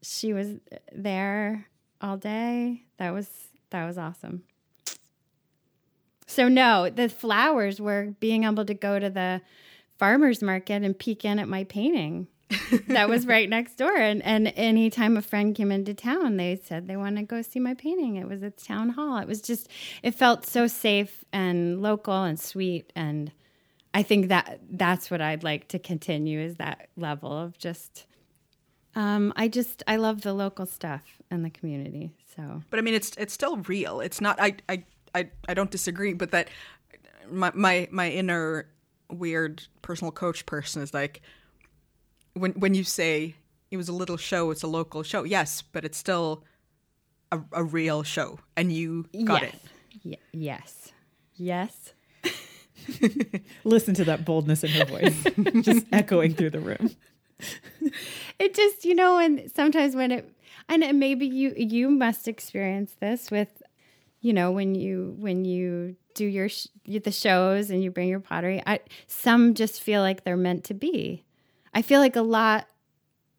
[0.00, 0.54] she was
[0.94, 1.66] there
[2.00, 2.84] all day.
[2.98, 3.28] That was
[3.70, 4.44] that was awesome.
[6.34, 9.40] So no, the flowers were being able to go to the
[9.98, 12.26] farmers market and peek in at my painting.
[12.88, 13.96] that was right next door.
[13.96, 17.60] And and anytime a friend came into town, they said they want to go see
[17.60, 18.16] my painting.
[18.16, 19.18] It was at town hall.
[19.18, 19.68] It was just
[20.02, 23.30] it felt so safe and local and sweet and
[23.96, 28.06] I think that that's what I'd like to continue is that level of just
[28.96, 32.12] um, I just I love the local stuff and the community.
[32.34, 34.00] So But I mean it's it's still real.
[34.00, 36.48] It's not I I I, I don't disagree, but that
[37.30, 38.66] my, my my inner
[39.10, 41.22] weird personal coach person is like
[42.34, 43.34] when when you say
[43.70, 45.24] it was a little show, it's a local show.
[45.24, 46.44] Yes, but it's still
[47.32, 49.54] a, a real show, and you got yes.
[49.54, 49.60] it.
[50.04, 50.92] Y- yes,
[51.36, 51.92] yes.
[53.64, 55.26] Listen to that boldness in her voice,
[55.62, 56.90] just echoing through the room.
[58.38, 60.30] It just, you know, and sometimes when it,
[60.68, 63.62] and maybe you you must experience this with
[64.24, 68.20] you know when you when you do your sh- the shows and you bring your
[68.20, 71.24] pottery I, some just feel like they're meant to be.
[71.74, 72.66] I feel like a lot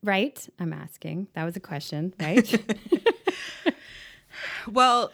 [0.03, 0.47] right?
[0.59, 1.27] I'm asking.
[1.33, 2.47] That was a question right?
[4.71, 5.11] Well,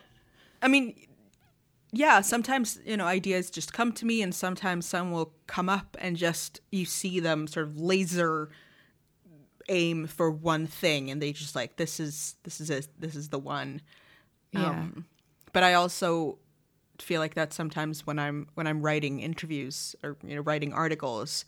[0.61, 0.95] I mean,
[1.91, 5.95] yeah, sometimes, you know, ideas just come to me and sometimes some will come up
[5.99, 8.49] and just you see them sort of laser
[9.69, 13.30] aim for one thing and they just like this is this is it, this is
[13.30, 13.82] the one.
[14.51, 14.69] yeah.
[14.69, 15.05] Um,
[15.53, 16.37] but I also
[16.99, 21.45] feel like that sometimes when I'm when I'm writing interviews or you know writing articles,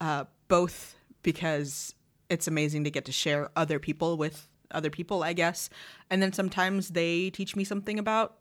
[0.00, 1.94] uh, both because
[2.28, 5.68] it's amazing to get to share other people with other people, I guess.
[6.10, 8.36] And then sometimes they teach me something about,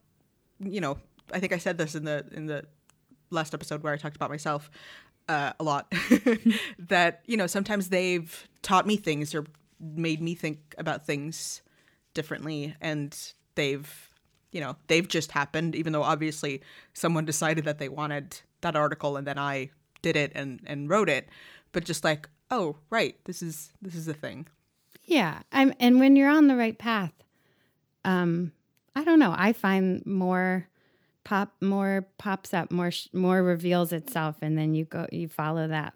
[0.60, 0.98] you know,
[1.34, 2.66] I think I said this in the in the
[3.32, 4.70] last episode where I talked about myself
[5.28, 5.92] uh, a lot.
[6.80, 9.46] that you know sometimes they've taught me things or
[9.80, 11.62] made me think about things
[12.14, 14.09] differently, and they've
[14.52, 15.76] you know they've just happened.
[15.76, 16.62] Even though obviously
[16.94, 19.70] someone decided that they wanted that article, and then I
[20.02, 21.30] did it and and wrote it,
[21.72, 24.48] but just like oh right, this is this is a thing.
[25.06, 27.14] Yeah, I'm, and when you're on the right path,
[28.06, 28.52] um,
[28.96, 29.34] I don't know.
[29.36, 30.68] I find more
[31.24, 35.68] pop, more pops up, more sh- more reveals itself, and then you go, you follow
[35.68, 35.94] that.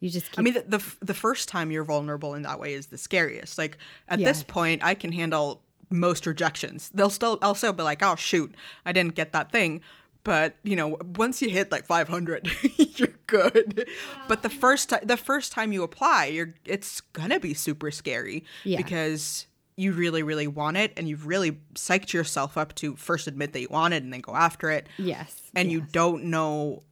[0.00, 0.30] You just.
[0.30, 2.98] Keep, I mean, the, the the first time you're vulnerable in that way is the
[2.98, 3.58] scariest.
[3.58, 4.28] Like at Yeah.
[4.28, 5.61] this point, I can handle
[5.92, 6.90] most rejections.
[6.94, 8.54] They'll still also be like, "Oh shoot,
[8.86, 9.80] I didn't get that thing."
[10.24, 13.88] But you know, once you hit like 500, you're good.
[14.28, 18.44] But the first time, the first time you apply, you're it's gonna be super scary
[18.64, 18.76] Yeah.
[18.76, 23.52] because you really, really want it, and you've really psyched yourself up to first admit
[23.54, 26.82] that you want it and then go after it yes, and you don't know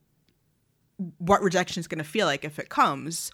[1.19, 3.31] what rejection is going to feel like if it comes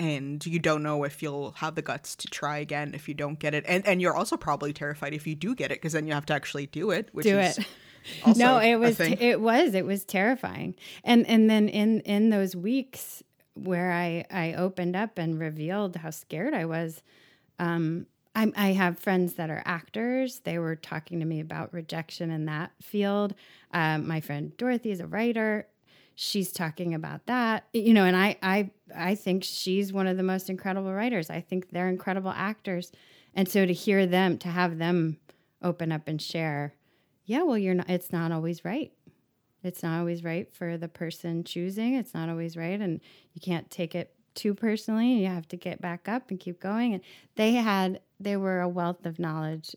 [0.00, 3.38] and you don't know if you'll have the guts to try again if you don't
[3.38, 6.06] get it and and you're also probably terrified if you do get it because then
[6.06, 7.66] you have to actually do it which do is it.
[8.24, 9.16] also no, it was thing.
[9.20, 10.74] it was it was terrifying.
[11.04, 13.22] And and then in in those weeks
[13.54, 17.02] where I I opened up and revealed how scared I was,
[17.58, 20.40] um, I, I have friends that are actors.
[20.40, 23.34] They were talking to me about rejection in that field.
[23.72, 25.66] Um, my friend Dorothy is a writer.
[26.20, 30.24] She's talking about that, you know, and I, I, I think she's one of the
[30.24, 31.30] most incredible writers.
[31.30, 32.90] I think they're incredible actors,
[33.34, 35.18] and so to hear them, to have them
[35.62, 36.74] open up and share,
[37.24, 37.88] yeah, well, you're not.
[37.88, 38.90] It's not always right.
[39.62, 41.94] It's not always right for the person choosing.
[41.94, 43.00] It's not always right, and
[43.32, 45.12] you can't take it too personally.
[45.22, 46.94] You have to get back up and keep going.
[46.94, 47.02] And
[47.36, 49.76] they had they were a wealth of knowledge,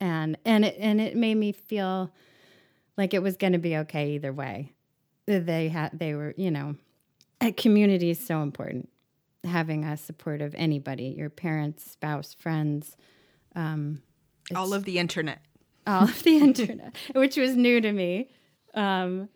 [0.00, 2.10] and and it and it made me feel
[2.96, 4.72] like it was going to be okay either way.
[5.26, 6.76] They had they were you know,
[7.40, 8.88] a community is so important.
[9.44, 12.96] Having a support of anybody, your parents, spouse, friends,
[13.56, 14.02] um,
[14.54, 15.40] all of the internet
[15.86, 18.28] all of the internet, which was new to me.
[18.74, 19.28] Um,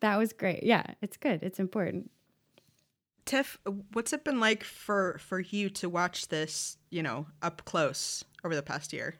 [0.00, 0.62] that was great.
[0.62, 1.42] Yeah, it's good.
[1.42, 2.10] It's important.
[3.24, 3.58] tiff
[3.92, 8.54] what's it been like for for you to watch this you know up close over
[8.56, 9.14] the past year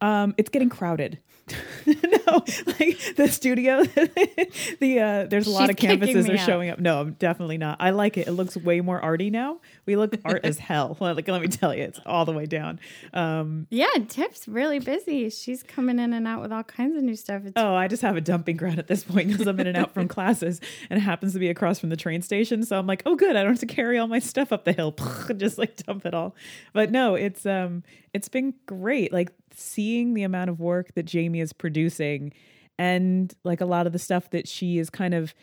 [0.00, 1.18] Um, it's getting crowded.
[1.86, 3.84] no, like the studio,
[4.80, 6.40] the uh, there's a lot of canvases are out.
[6.40, 6.80] showing up.
[6.80, 7.76] No, I'm definitely not.
[7.80, 8.26] I like it.
[8.26, 9.60] It looks way more arty now.
[9.84, 10.96] We look art as hell.
[10.98, 12.80] Like let me tell you, it's all the way down.
[13.14, 15.30] Um, Yeah, Tiff's really busy.
[15.30, 17.42] She's coming in and out with all kinds of new stuff.
[17.44, 19.76] It's, oh, I just have a dumping ground at this point because I'm in and
[19.76, 22.64] out from classes, and it happens to be across from the train station.
[22.64, 23.36] So I'm like, oh, good.
[23.36, 24.96] I don't have to carry all my stuff up the hill.
[25.36, 26.34] just like dump it all.
[26.72, 29.12] But no, it's um, it's been great.
[29.12, 32.32] Like seeing the amount of work that Jamie is producing,
[32.78, 35.34] and like a lot of the stuff that she is kind of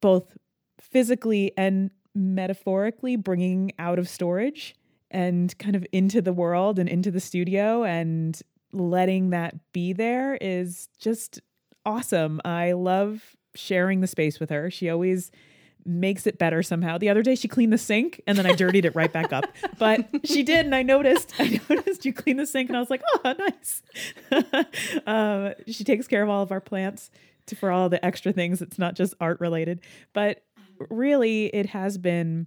[0.00, 0.36] both
[0.80, 4.74] physically and metaphorically bringing out of storage
[5.10, 8.40] and kind of into the world and into the studio and
[8.72, 11.40] letting that be there is just
[11.86, 12.40] awesome.
[12.44, 14.70] I love sharing the space with her.
[14.70, 15.30] She always
[15.88, 16.98] makes it better somehow.
[16.98, 19.46] The other day she cleaned the sink and then I dirtied it right back up.
[19.78, 22.90] But she did and I noticed I noticed you clean the sink and I was
[22.90, 23.82] like, "Oh, nice."
[25.06, 27.10] um, she takes care of all of our plants
[27.46, 28.60] to, for all the extra things.
[28.62, 29.80] It's not just art related.
[30.12, 30.42] But
[30.90, 32.46] really it has been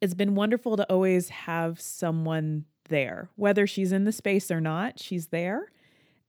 [0.00, 4.98] it's been wonderful to always have someone there, whether she's in the space or not,
[4.98, 5.70] she's there.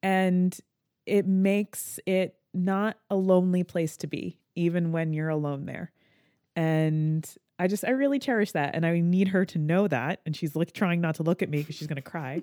[0.04, 0.56] And
[1.08, 5.91] it makes it not a lonely place to be, even when you're alone there.
[6.56, 7.28] And
[7.60, 8.76] I just, I really cherish that.
[8.76, 10.22] And I need her to know that.
[10.26, 12.41] And she's like trying not to look at me because she's going to cry.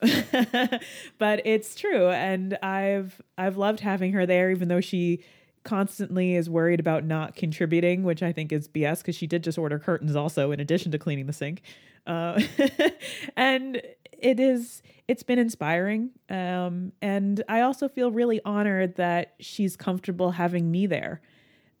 [1.18, 2.08] but it's true.
[2.08, 5.20] And I've, I've loved having her there, even though she
[5.64, 9.58] constantly is worried about not contributing, which I think is BS because she did just
[9.58, 11.62] order curtains also in addition to cleaning the sink.
[12.06, 12.40] Uh,
[13.36, 13.80] and
[14.12, 16.10] it is it's been inspiring.
[16.30, 21.20] Um, and I also feel really honored that she's comfortable having me there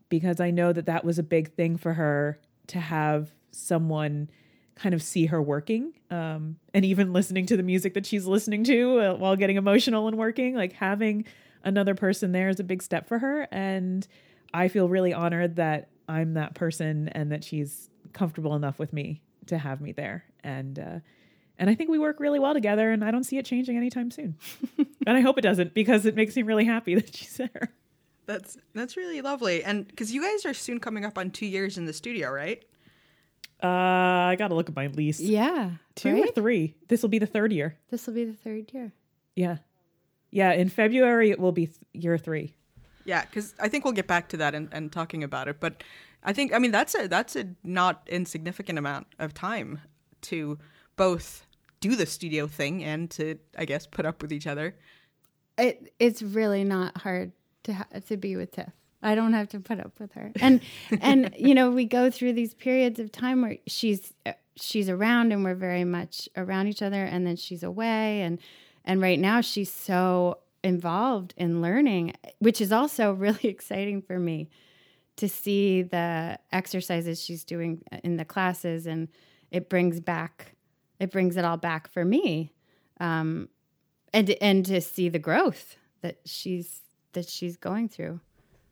[0.08, 2.38] because I know that that was a big thing for her
[2.68, 4.30] to have someone
[4.74, 8.64] kind of see her working um, and even listening to the music that she's listening
[8.64, 10.54] to while getting emotional and working.
[10.54, 11.24] Like having
[11.64, 14.06] another person there is a big step for her and
[14.52, 19.20] i feel really honored that i'm that person and that she's comfortable enough with me
[19.46, 20.24] to have me there.
[20.42, 20.98] And uh,
[21.58, 24.10] and i think we work really well together and i don't see it changing anytime
[24.10, 24.36] soon.
[25.06, 27.72] And i hope it doesn't because it makes me really happy that she's there
[28.26, 31.76] that's that's really lovely and because you guys are soon coming up on two years
[31.78, 32.64] in the studio right
[33.62, 35.20] Uh, I got to look at my lease.
[35.20, 35.70] Yeah.
[35.94, 36.74] Two or three.
[36.88, 37.76] This will be the third year.
[37.90, 38.92] This will be the third year.
[39.36, 39.58] Yeah.
[40.30, 40.52] Yeah.
[40.52, 42.52] In February, it will be th- year three.
[43.06, 45.60] Yeah, because I think we'll get back to that and, and talking about it.
[45.60, 45.82] But
[46.22, 49.78] I think I mean that's a that's a not insignificant amount of time
[50.22, 50.58] to
[50.96, 51.46] both
[51.80, 54.74] do the studio thing and to I guess put up with each other.
[55.56, 57.32] It it's really not hard
[57.64, 58.70] to ha- to be with Tiff.
[59.02, 60.32] I don't have to put up with her.
[60.40, 60.60] And
[61.00, 65.32] and you know, we go through these periods of time where she's uh, she's around
[65.32, 68.38] and we're very much around each other and then she's away and
[68.84, 74.48] and right now she's so involved in learning, which is also really exciting for me
[75.16, 79.08] to see the exercises she's doing in the classes and
[79.50, 80.56] it brings back
[80.98, 82.52] it brings it all back for me
[83.00, 83.48] um,
[84.12, 86.80] and and to see the growth that she's
[87.14, 88.20] that she's going through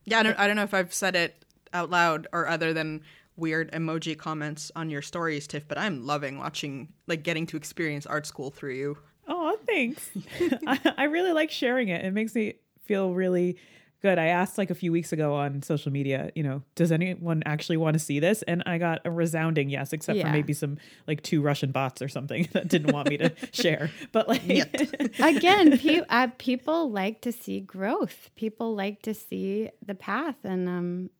[0.04, 3.02] Yeah, I don't I don't know if I've said it out loud or other than
[3.36, 8.06] weird emoji comments on your stories, Tiff, but I'm loving watching like getting to experience
[8.06, 8.98] art school through you.
[9.26, 10.10] Oh, thanks.
[10.66, 12.04] I, I really like sharing it.
[12.04, 13.56] It makes me feel really
[14.02, 14.18] good.
[14.18, 17.76] I asked like a few weeks ago on social media, you know, does anyone actually
[17.78, 18.42] want to see this?
[18.42, 20.26] And I got a resounding yes, except Yeah.
[20.26, 20.76] for maybe some
[21.06, 23.90] like two Russian bots or something that didn't want me to share.
[24.12, 24.42] But like,
[25.20, 30.68] again pe- uh, people like to see growth people like to see the path and
[30.68, 31.10] um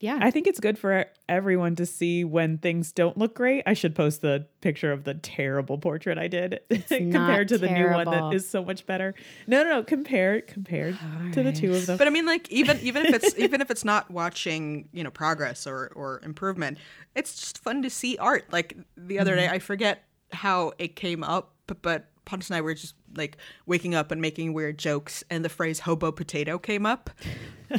[0.00, 3.62] yeah I think it's good for everyone to see when things don't look great.
[3.66, 7.68] I should post the picture of the terrible portrait I did compared not to the
[7.68, 9.14] new one that is so much better.
[9.46, 11.98] No, no, no, compare compared compared to the two of them.
[11.98, 15.10] But I mean, like even even if it's even if it's not watching, you know,
[15.10, 16.78] progress or or improvement,
[17.14, 18.52] it's just fun to see art.
[18.52, 19.54] Like the other day, mm-hmm.
[19.54, 23.94] I forget how it came up, but, but Pontus and I were just like waking
[23.94, 27.10] up and making weird jokes, and the phrase "hobo potato" came up,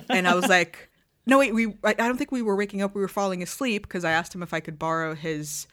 [0.10, 0.87] and I was like,
[1.28, 2.96] "No, wait, we I, I don't think we were waking up.
[2.96, 5.68] We were falling asleep because I asked him if I could borrow his."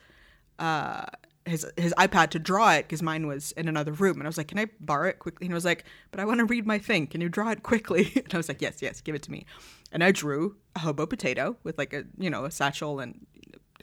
[0.57, 1.05] uh
[1.45, 4.37] his his iPad to draw it because mine was in another room, and I was
[4.37, 6.65] like, "Can I borrow it quickly?" And he was like, "But I want to read
[6.65, 7.07] my thing.
[7.07, 9.45] Can you draw it quickly?" And I was like, "Yes, yes, give it to me."
[9.91, 13.25] And I drew a hobo potato with like a you know a satchel and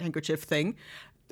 [0.01, 0.77] handkerchief thing,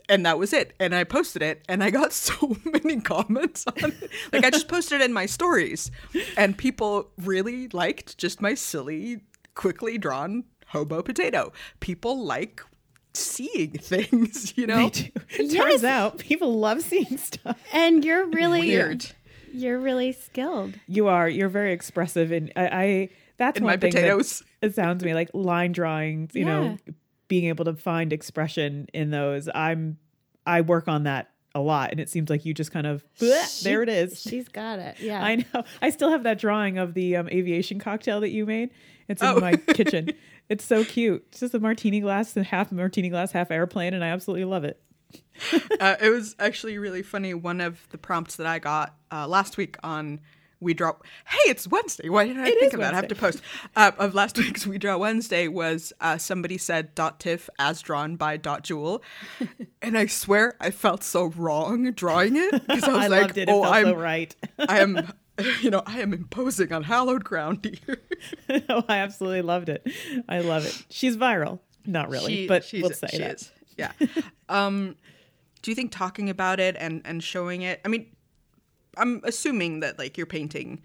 [0.09, 0.73] and that was it.
[0.79, 4.11] And I posted it, and I got so many comments on it.
[4.33, 5.91] Like I just posted it in my stories,
[6.37, 9.23] and people really liked just my silly,
[9.61, 11.53] quickly drawn hobo potato.
[11.81, 12.63] People like
[13.13, 14.89] seeing things, you know.
[14.89, 15.11] They do.
[15.39, 17.59] It turns out people love seeing stuff.
[17.71, 19.07] and you're really Weird.
[19.53, 21.29] you're really skilled You are.
[21.29, 22.67] You're very expressive, and I.
[22.69, 24.43] I that's In one my thing potatoes.
[24.61, 26.35] That, it sounds to me like line drawings.
[26.35, 26.79] You know,
[27.29, 29.49] being able to find expression in those.
[29.55, 29.99] I'm.
[30.47, 33.63] I work on that a lot, and it seems like you just kind of bleh,
[33.63, 34.23] there it is.
[34.23, 35.65] she's got it yeah I know.
[35.83, 38.71] I still have that drawing of the um, aviation cocktail that you made.
[39.11, 39.41] It's in Oh.
[39.41, 40.11] my kitchen.
[40.49, 41.25] It's so cute.
[41.29, 44.65] It's just a martini glass and half martini glass, half airplane, and I absolutely love
[44.65, 44.81] it.
[45.81, 47.35] uh, it was actually really funny.
[47.35, 50.21] One of the prompts that I got uh, last week on
[50.61, 50.93] We Draw.
[51.27, 52.09] Hey, it's Wednesday.
[52.09, 52.93] Why didn't I It think of that?
[52.93, 53.41] I have to post.
[53.75, 58.17] Uh, of last week's We Draw Wednesday was uh, somebody said dot tiff as drawn
[58.17, 59.03] by dot jewel,
[59.83, 63.39] and I swear I felt so wrong drawing it because I was I like, it.
[63.39, 64.35] It oh, I'm, so right.
[64.69, 65.13] I am,
[65.63, 68.03] you know, I am imposing on hallowed ground here.
[68.69, 69.87] oh, I absolutely loved it.
[70.29, 70.85] I love it.
[70.91, 71.61] She's viral.
[71.87, 73.35] Not really, She- but she's- we'll say she that.
[73.37, 73.53] is.
[73.77, 73.93] Yeah.
[74.49, 74.97] um,
[75.63, 77.81] do you think talking about it and and showing it?
[77.85, 78.07] I mean,
[78.97, 80.83] I'm assuming that like you're painting,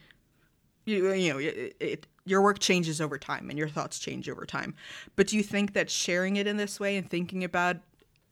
[0.85, 4.45] you you know, it, it your work changes over time and your thoughts change over
[4.45, 4.73] time.
[5.15, 7.77] But do you think that sharing it in this way and thinking about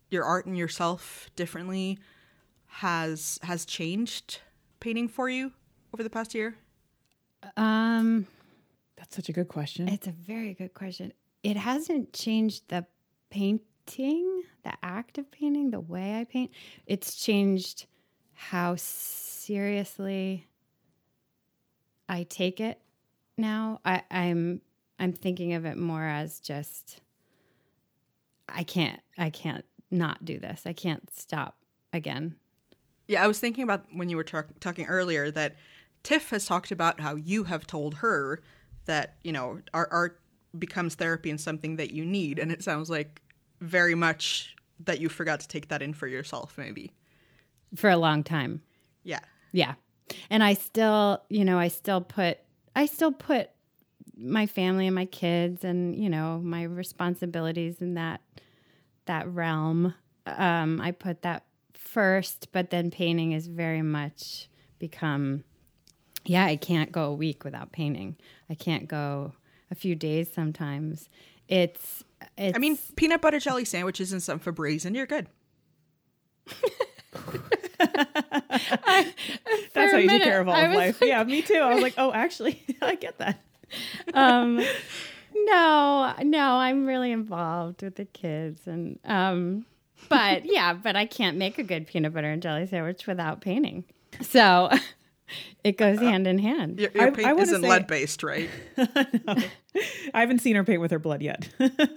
[0.09, 1.99] your art and yourself differently
[2.67, 4.39] has has changed
[4.79, 5.51] painting for you
[5.93, 6.55] over the past year?
[7.57, 8.25] um
[8.97, 9.87] That's such a good question.
[9.87, 11.13] It's a very good question.
[11.43, 12.85] It hasn't changed the
[13.29, 16.51] painting, the act of painting, the way I paint.
[16.85, 17.85] It's changed
[18.33, 20.47] how seriously
[22.07, 22.79] I take it
[23.37, 23.81] now.
[23.83, 24.61] I, I'm
[24.99, 27.01] I'm thinking of it more as just
[28.47, 30.63] I can't I can't not do this.
[30.65, 31.57] I can't stop
[31.91, 32.35] again.
[33.07, 35.55] Yeah, I was thinking about when you were talk- talking earlier that
[36.03, 38.41] Tiff has talked about how you have told her
[38.85, 40.19] that, you know, our art
[40.57, 42.39] becomes therapy and something that you need.
[42.39, 43.21] And it sounds like
[43.61, 46.91] very much that you forgot to take that in for yourself, maybe.
[47.75, 48.61] For a long time.
[49.03, 49.21] Yeah.
[49.51, 49.75] Yeah.
[50.29, 52.39] And I still, you know, I still put
[52.75, 53.49] I still put
[54.17, 58.21] my family and my kids and, you know, my responsibilities in that
[59.05, 59.93] that realm.
[60.25, 64.49] Um I put that first, but then painting is very much
[64.79, 65.43] become
[66.25, 68.15] yeah, I can't go a week without painting.
[68.49, 69.33] I can't go
[69.71, 71.09] a few days sometimes.
[71.47, 72.03] it's
[72.37, 75.27] it's I mean, peanut butter jelly sandwiches and some Febreze, and you're good.
[79.73, 80.99] That's how a you take care of all I of was life.
[81.01, 81.55] Yeah, me too.
[81.55, 83.39] I was like, oh, actually, I get that.
[84.13, 84.63] um
[85.35, 89.65] no no i'm really involved with the kids and um
[90.09, 93.83] but yeah but i can't make a good peanut butter and jelly sandwich without painting
[94.21, 94.69] so
[95.63, 98.49] it goes hand in hand Your, your I- paint I isn't say- lead based, right?
[100.13, 101.49] I haven't seen her paint with her blood yet.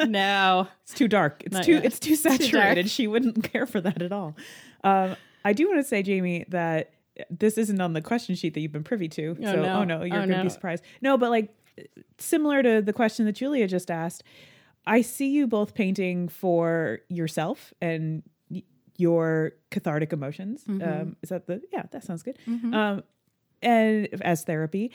[0.06, 1.42] no It's too dark.
[1.44, 1.84] It's Not too yet.
[1.84, 2.88] it's too saturated.
[2.90, 4.36] she wouldn't care for that at all.
[4.84, 6.90] Um, I do want to say, Jamie, that
[7.30, 9.36] this isn't on the question sheet that you've been privy to.
[9.40, 9.68] Oh, so, no.
[9.80, 10.42] oh no, you're Oh, going to no.
[10.44, 10.82] be surprised.
[11.00, 11.54] No, but like
[12.18, 14.22] similar to the question that Julia just asked,
[14.86, 18.22] I see you both painting for yourself and
[18.96, 20.64] your cathartic emotions.
[20.64, 20.82] Mm-hmm.
[21.00, 21.60] Um, is that the?
[21.72, 22.38] Yeah, that sounds good.
[22.46, 23.02] Um,
[23.62, 24.90] and as therapy,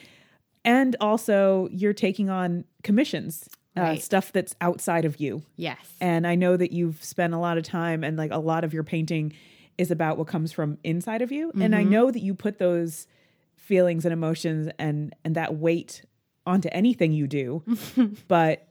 [0.64, 4.02] and also you're taking on commissions, uh, Right.
[4.02, 5.44] stuff that's outside of you.
[5.56, 8.64] yes And I know that you've spent a lot of time and like a lot
[8.64, 9.34] of your painting
[9.78, 11.52] is about what comes from inside of you.
[11.60, 13.08] And I know that you put those
[13.56, 16.04] feelings and emotions and and that weight
[16.46, 17.64] onto anything you do.
[18.28, 18.68] but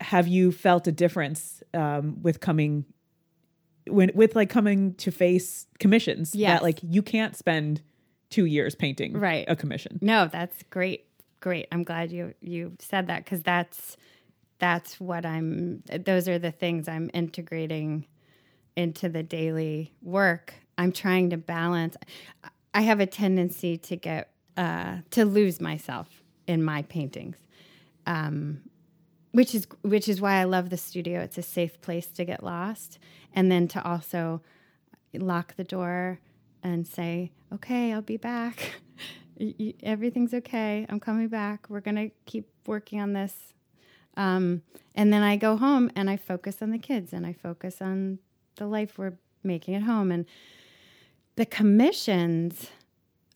[0.00, 2.86] have you felt a difference um, with coming
[3.86, 6.58] when with like coming to face commissions Yes.
[6.58, 7.82] that like you can't spend
[8.30, 9.44] two years painting Right.
[9.48, 9.98] a commission.
[10.00, 11.06] No, that's great.
[11.40, 11.66] Great.
[11.72, 13.96] I'm glad you you said that because that's
[14.58, 15.82] that's what I'm.
[16.04, 18.06] Those are the things I'm integrating
[18.76, 20.52] into the daily work.
[20.76, 21.96] I'm trying to balance.
[22.74, 26.08] I have a tendency to get uh, to lose myself
[26.46, 27.36] in my paintings,
[28.06, 28.60] um,
[29.32, 31.20] which is which is why I love the studio.
[31.20, 32.98] It's a safe place to get lost,
[33.34, 34.42] and then to also
[35.14, 36.20] lock the door
[36.62, 38.80] and say, "Okay, I'll be back.
[39.82, 40.86] Everything's okay.
[40.88, 41.66] I'm coming back.
[41.68, 43.54] We're gonna keep working on this."
[44.16, 44.62] Um,
[44.94, 48.18] and then I go home and I focus on the kids and I focus on
[48.56, 50.10] the life we're making at home.
[50.12, 50.26] And
[51.36, 52.70] the commissions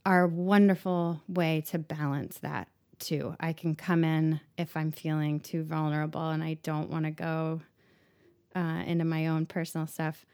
[0.04, 2.68] are a wonderful way to balance that
[2.98, 3.34] too.
[3.40, 7.62] I can come in if I'm feeling too vulnerable and I don't want to go
[8.54, 10.26] uh, into my own personal stuff.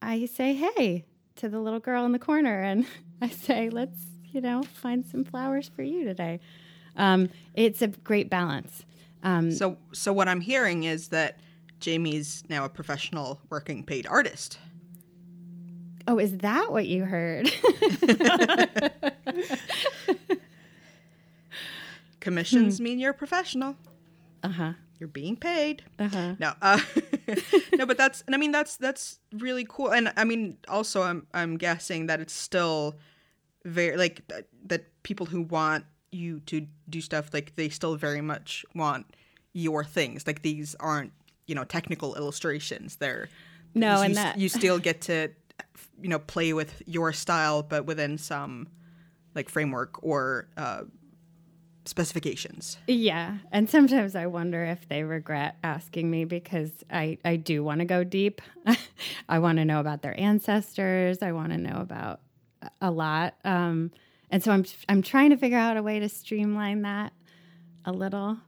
[0.00, 1.04] I say, hey,
[1.36, 2.86] to the little girl in the corner, and
[3.20, 3.98] I say, let's,
[4.32, 6.40] you know, find some flowers for you today.
[6.96, 8.84] Um, it's a great balance.
[9.22, 11.38] Um, So, so what I'm hearing is that
[11.80, 14.58] Jamie's now a professional working paid artist.
[16.06, 17.50] oh, is that what you heard?
[22.20, 22.84] Commissions Hmm.
[22.84, 23.76] mean you're a professional.
[24.42, 24.72] uh huh.
[24.98, 25.82] You're being paid.
[25.98, 26.34] Uh huh.
[26.38, 26.78] No, uh,
[27.78, 29.92] no, but that's and I mean that's that's really cool.
[29.92, 32.96] And I mean also I'm I'm guessing that it's still
[33.64, 38.20] very like that, that people who want you to do stuff like they still very
[38.20, 39.06] much want
[39.52, 40.26] your things.
[40.26, 41.12] Like these aren't
[41.46, 42.96] you know technical illustrations.
[42.96, 43.28] They're
[43.74, 45.30] No, you, and that- you still get to
[46.00, 48.68] you know play with your style, but within some
[49.34, 50.82] like framework or uh,
[51.84, 52.78] specifications.
[52.86, 57.80] Yeah, and sometimes I wonder if they regret asking me because I I do want
[57.80, 58.40] to go deep.
[59.28, 61.22] I want to know about their ancestors.
[61.22, 62.20] I want to know about
[62.80, 63.34] a lot.
[63.44, 63.90] Um,
[64.30, 67.12] and so I'm I'm trying to figure out a way to streamline that
[67.84, 68.38] a little.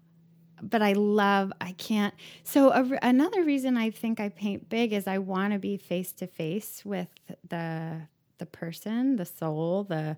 [0.62, 2.14] But I love I can't.
[2.42, 6.12] So a, another reason I think I paint big is I want to be face
[6.12, 7.10] to face with
[7.46, 8.08] the
[8.38, 10.16] the person, the soul, the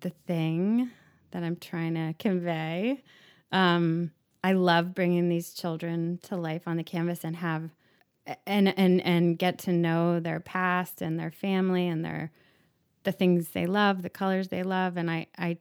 [0.00, 0.90] the thing
[1.32, 3.02] that I'm trying to convey.
[3.52, 4.12] Um,
[4.42, 7.70] I love bringing these children to life on the canvas and have
[8.46, 12.30] and and and get to know their past and their family and their
[13.02, 15.58] the things they love, the colors they love, and I I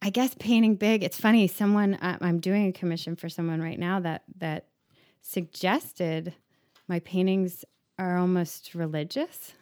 [0.00, 1.02] I guess painting big.
[1.02, 1.48] It's funny.
[1.48, 4.66] Someone I'm doing a commission for someone right now that that
[5.22, 6.34] suggested
[6.88, 7.64] my paintings
[7.98, 9.52] are almost religious,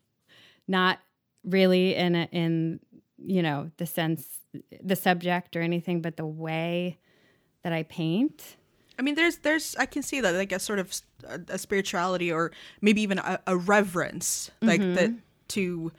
[0.68, 0.98] not
[1.44, 2.80] really in a, in
[3.24, 4.38] you know the sense
[4.82, 6.98] the subject or anything, but the way
[7.62, 8.56] that I paint.
[8.98, 10.92] I mean, there's, there's, I can see that, like a sort of
[11.48, 12.50] a spirituality or
[12.82, 15.12] maybe even a, a reverence, like that
[15.48, 15.90] to,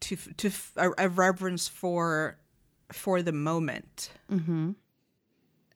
[0.00, 2.38] to, to, f- a, a reverence for,
[2.92, 4.10] for the moment.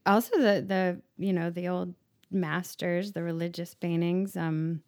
[0.06, 1.94] also the the you know the old
[2.30, 4.82] masters the religious paintings um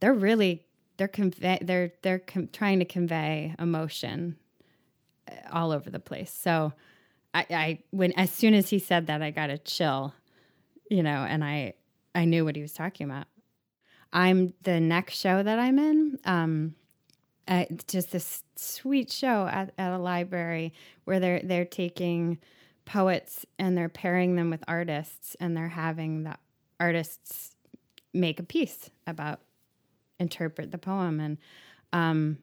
[0.00, 0.64] they're really
[0.98, 4.36] they're convey they're they're com- trying to convey emotion
[5.52, 6.32] all over the place.
[6.32, 6.72] So
[7.32, 10.14] i i when as soon as he said that i got a chill
[10.88, 11.74] you know and i
[12.14, 13.26] i knew what he was talking about.
[14.12, 16.74] I'm the next show that i'm in um
[17.46, 20.72] uh, just this sweet show at, at a library
[21.04, 22.38] where they're they're taking
[22.84, 26.36] poets and they're pairing them with artists and they're having the
[26.80, 27.54] artists
[28.12, 29.40] make a piece about
[30.18, 31.20] interpret the poem.
[31.20, 31.38] And
[31.92, 32.38] um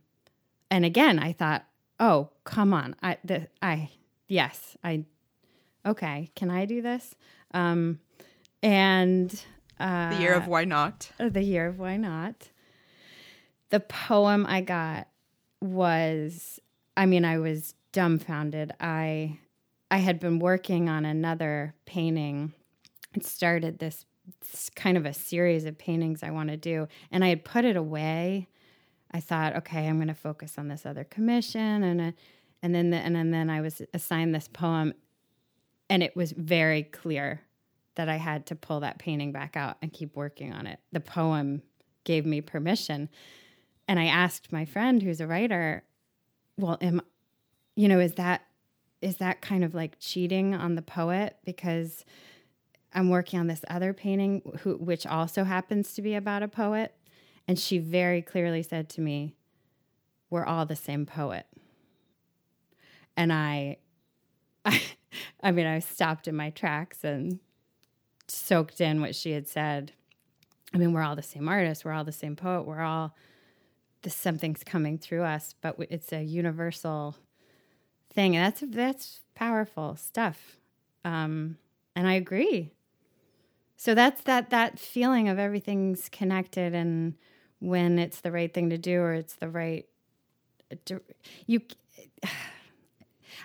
[0.69, 1.65] and again I thought
[2.01, 3.89] oh come on I the I
[4.27, 5.05] yes I
[5.85, 7.15] okay can I do this
[7.53, 7.99] um
[8.61, 9.31] and
[9.79, 11.11] uh The year of why not?
[11.17, 12.49] the year of why not
[13.69, 15.07] the poem I got
[15.61, 16.59] was
[16.97, 19.37] I mean I was dumbfounded I
[19.89, 22.53] I had been working on another painting
[23.13, 24.05] and started this,
[24.39, 26.87] this kind of a series of paintings I want to do.
[27.11, 28.47] And I had put it away.
[29.13, 32.11] I thought, okay, I'm going to focus on this other commission, and uh,
[32.63, 34.93] and then the, and, and then I was assigned this poem,
[35.89, 37.41] and it was very clear
[37.95, 40.79] that I had to pull that painting back out and keep working on it.
[40.91, 41.61] The poem
[42.03, 43.09] gave me permission,
[43.87, 45.83] and I asked my friend, who's a writer,
[46.57, 47.01] well, am
[47.75, 48.45] you know, is that
[49.01, 52.05] is that kind of like cheating on the poet because
[52.93, 56.93] I'm working on this other painting who, which also happens to be about a poet
[57.47, 59.35] and she very clearly said to me
[60.29, 61.45] we're all the same poet
[63.17, 63.77] and I
[64.65, 64.81] I,
[65.41, 67.39] I mean I stopped in my tracks and
[68.27, 69.91] soaked in what she had said
[70.73, 73.15] I mean we're all the same artist we're all the same poet we're all
[74.03, 77.15] this something's coming through us but it's a universal
[78.13, 78.35] thing.
[78.35, 80.57] And that's that's powerful stuff.
[81.03, 81.57] Um,
[81.95, 82.71] and I agree.
[83.77, 87.15] So that's that that feeling of everything's connected, and
[87.61, 89.85] when it's the right thing to do or it's the right
[91.45, 91.61] you.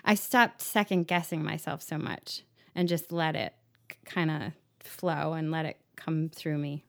[0.05, 2.43] I stopped second guessing myself so much
[2.75, 3.53] and just let it
[4.05, 6.85] kind of flow and let it come through me.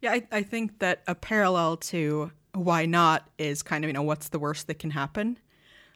[0.00, 4.02] Yeah, I, I think that a parallel to why not is kind of, you know,
[4.02, 5.38] what's the worst that can happen?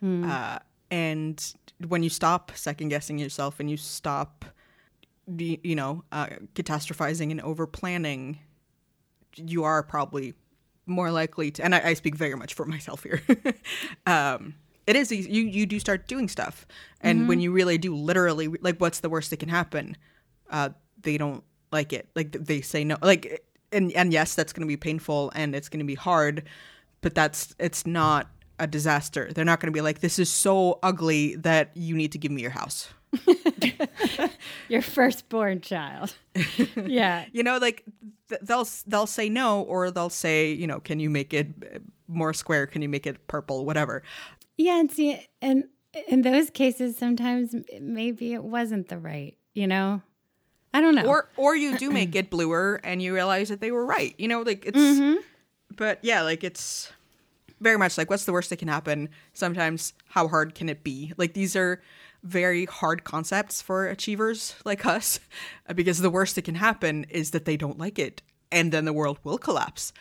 [0.03, 0.28] Mm.
[0.28, 0.59] Uh,
[0.91, 1.55] and
[1.87, 4.45] when you stop second guessing yourself and you stop
[5.39, 8.39] you know uh, catastrophizing and over planning
[9.34, 10.34] you are probably
[10.87, 13.22] more likely to and i, I speak very much for myself here
[14.07, 14.55] um,
[14.87, 15.30] it is easy.
[15.30, 16.66] you you do start doing stuff
[17.01, 17.28] and mm-hmm.
[17.28, 19.97] when you really do literally like what's the worst that can happen
[20.51, 20.70] uh,
[21.01, 24.68] they don't like it like they say no like and and yes that's going to
[24.68, 26.45] be painful and it's going to be hard
[27.01, 28.28] but that's it's not
[28.59, 29.30] a disaster.
[29.32, 32.32] They're not going to be like, this is so ugly that you need to give
[32.32, 32.89] me your house.
[34.68, 36.14] your firstborn child.
[36.76, 37.26] yeah.
[37.32, 37.84] you know, like
[38.42, 41.48] they'll they'll say no, or they'll say, you know, can you make it
[42.08, 42.66] more square?
[42.66, 43.64] Can you make it purple?
[43.64, 44.02] Whatever.
[44.56, 45.64] Yeah, and see, and
[46.08, 49.36] in those cases, sometimes maybe it wasn't the right.
[49.54, 50.02] You know,
[50.74, 51.06] I don't know.
[51.06, 54.14] Or or you do make it bluer, and you realize that they were right.
[54.18, 54.78] You know, like it's.
[54.78, 55.20] Mm-hmm.
[55.76, 56.92] But yeah, like it's
[57.60, 61.12] very much like what's the worst that can happen sometimes how hard can it be
[61.16, 61.80] like these are
[62.26, 65.20] very hard concepts for achievers like us
[65.74, 68.92] because the worst that can happen is that they don't like it and then the
[68.92, 69.92] world will collapse.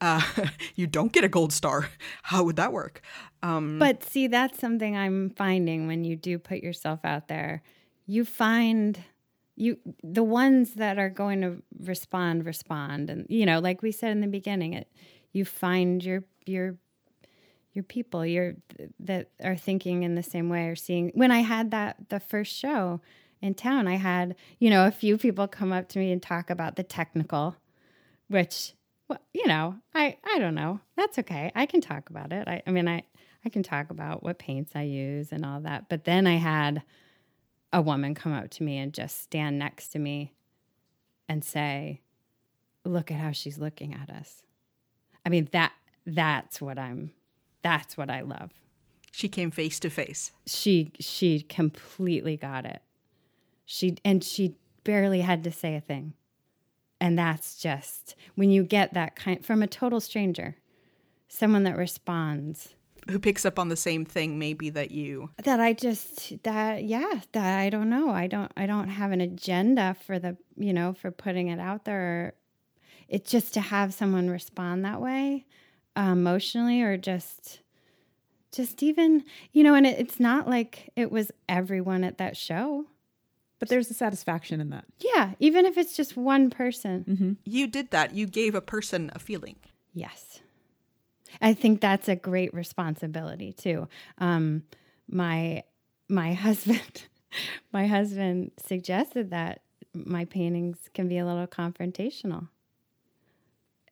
[0.00, 0.20] Uh,
[0.74, 1.88] you don't get a gold star.
[2.22, 3.02] How would that work?
[3.42, 7.62] Um, but see that's something i'm finding when you do put yourself out there.
[8.06, 8.98] You find
[9.56, 13.10] you the ones that are going to respond respond.
[13.10, 14.88] And you know like we said in the beginning it
[15.32, 16.76] you find your your
[17.74, 18.54] your people you're
[19.00, 22.56] that are thinking in the same way or seeing when i had that the first
[22.56, 23.00] show
[23.42, 26.48] in town i had you know a few people come up to me and talk
[26.48, 27.56] about the technical
[28.28, 28.72] which
[29.08, 30.80] well, you know i i don't know.
[30.96, 31.50] That's okay.
[31.54, 32.48] I can talk about it.
[32.48, 33.02] I, I mean i
[33.44, 35.88] i can talk about what paints i use and all that.
[35.88, 36.82] But then i had
[37.72, 40.32] a woman come up to me and just stand next to me
[41.28, 42.00] and say
[42.84, 44.42] look at how she's looking at us.
[45.26, 45.72] I mean that
[46.06, 47.10] that's what i'm
[47.64, 48.52] that's what I love.
[49.10, 50.30] She came face to face.
[50.46, 52.82] She she completely got it.
[53.64, 54.54] She and she
[54.84, 56.12] barely had to say a thing.
[57.00, 60.56] And that's just when you get that kind from a total stranger,
[61.28, 62.74] someone that responds
[63.10, 67.20] who picks up on the same thing maybe that you that I just that yeah
[67.32, 70.94] that I don't know I don't I don't have an agenda for the you know
[70.94, 72.34] for putting it out there
[73.08, 75.44] it's just to have someone respond that way
[75.96, 77.60] emotionally or just
[78.52, 82.86] just even you know and it, it's not like it was everyone at that show.
[83.60, 84.84] But there's a satisfaction in that.
[84.98, 87.04] Yeah even if it's just one person.
[87.08, 87.32] Mm-hmm.
[87.44, 88.14] you did that.
[88.14, 89.56] You gave a person a feeling.
[89.92, 90.40] Yes.
[91.40, 93.88] I think that's a great responsibility too.
[94.18, 94.64] Um
[95.08, 95.62] my
[96.08, 97.04] my husband
[97.72, 99.60] my husband suggested that
[99.94, 102.48] my paintings can be a little confrontational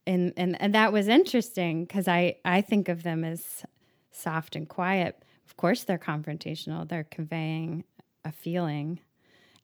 [0.07, 3.65] and and, and that was interesting because I I think of them as
[4.11, 5.23] soft and quiet.
[5.47, 6.89] Of course, they're confrontational.
[6.89, 7.85] They're conveying
[8.25, 9.01] a feeling,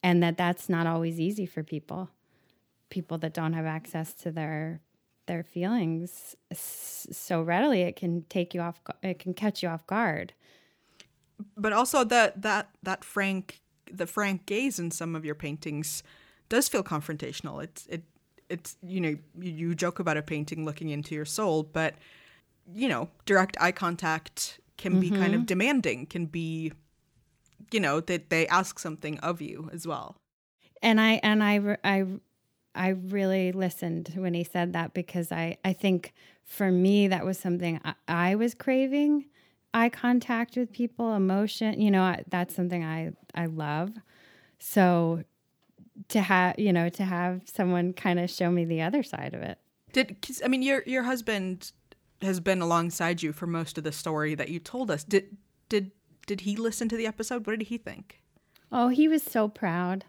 [0.02, 2.10] and that that's not always easy for people
[2.90, 4.80] people that don't have access to their
[5.26, 10.32] their feelings so readily it can take you off it can catch you off guard
[11.56, 13.60] but also that that that frank
[13.92, 16.02] the frank gaze in some of your paintings
[16.48, 18.04] does feel confrontational it's it
[18.48, 21.94] it's you know you, you joke about a painting looking into your soul but
[22.74, 25.44] you know direct eye contact can be kind of mm-hmm.
[25.44, 26.72] demanding can be
[27.72, 30.16] you know that they ask something of you as well.
[30.82, 32.06] And I and I I
[32.74, 37.38] I really listened when he said that because I I think for me that was
[37.38, 39.26] something I, I was craving
[39.74, 43.92] eye contact with people emotion you know I, that's something I I love.
[44.58, 45.24] So
[46.08, 49.42] to have you know to have someone kind of show me the other side of
[49.42, 49.58] it
[49.92, 51.72] did i mean your your husband
[52.22, 55.36] has been alongside you for most of the story that you told us did
[55.68, 55.90] did
[56.26, 58.22] did he listen to the episode what did he think
[58.70, 60.04] Oh, he was so proud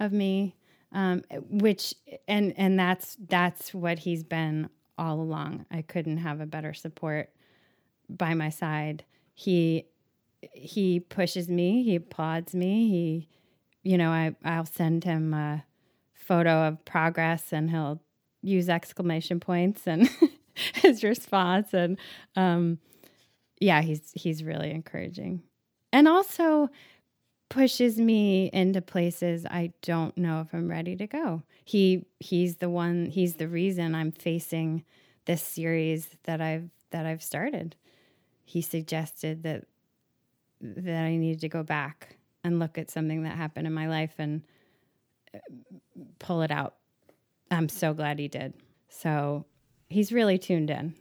[0.00, 0.56] of me,
[0.92, 1.94] um, which
[2.26, 4.68] and and that's that's what he's been
[4.98, 5.66] all along.
[5.70, 7.30] I couldn't have a better support
[8.08, 9.04] by my side.
[9.34, 9.86] He
[10.52, 12.88] he pushes me, he applauds me.
[12.88, 13.28] He,
[13.82, 15.64] you know, I I'll send him a
[16.14, 18.00] photo of progress, and he'll
[18.42, 20.08] use exclamation points and
[20.74, 21.98] his response, and
[22.36, 22.78] um,
[23.60, 25.42] yeah, he's he's really encouraging,
[25.92, 26.68] and also
[27.48, 31.42] pushes me into places I don't know if I'm ready to go.
[31.64, 34.84] He he's the one he's the reason I'm facing
[35.26, 37.76] this series that I've that I've started.
[38.44, 39.64] He suggested that
[40.60, 44.14] that I needed to go back and look at something that happened in my life
[44.18, 44.42] and
[45.34, 45.38] uh,
[46.18, 46.74] pull it out.
[47.50, 48.54] I'm so glad he did.
[48.88, 49.44] So
[49.88, 50.94] he's really tuned in.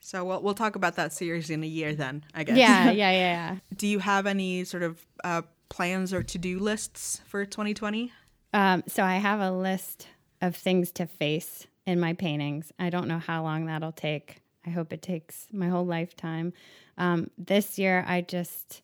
[0.00, 3.10] so we'll, we'll talk about that series in a year then i guess Yeah, yeah,
[3.10, 3.56] yeah, yeah.
[3.76, 8.10] do you have any sort of uh, plans or to-do lists for 2020
[8.52, 10.08] Um, so I have a list
[10.40, 12.72] of things to face in my paintings.
[12.78, 14.42] I don't know how long that'll take.
[14.66, 16.52] I hope it takes my whole lifetime.
[16.98, 18.82] Um, this year, I just,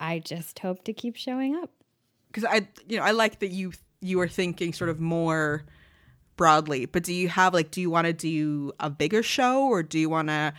[0.00, 1.70] I just hope to keep showing up.
[2.28, 5.64] because i you know i like that you you are thinking sort of more
[6.36, 9.82] broadly but do you have like do you want to do a bigger show or
[9.82, 10.52] do you want to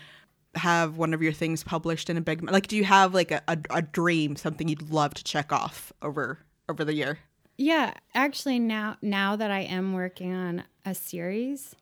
[0.55, 3.43] have one of your things published in a big like do you have like a,
[3.47, 7.19] a, a dream something you'd love to check off over over the year
[7.57, 11.75] Yeah, actually, now now that I am working on a series,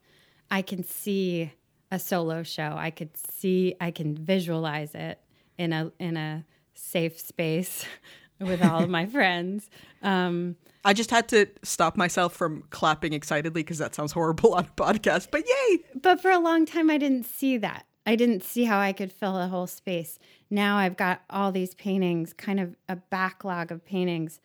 [0.50, 1.52] I can see
[1.92, 2.76] a solo show.
[2.78, 5.20] I could see, I can visualize it
[5.58, 6.46] in a in a
[6.76, 7.86] safe space
[8.40, 9.70] with all of my friends.
[10.02, 14.66] Um, i just had to stop myself from clapping excitedly because that sounds horrible on
[14.66, 15.80] a podcast but yay!
[16.00, 17.86] But for a long time i didn't see that.
[18.06, 20.20] I didn't see how i could fill a whole space.
[20.50, 24.40] Now i've got all these paintings kind of a backlog of paintings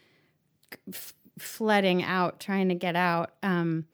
[0.89, 3.33] f- flooding out trying to get out.
[3.43, 3.87] Um,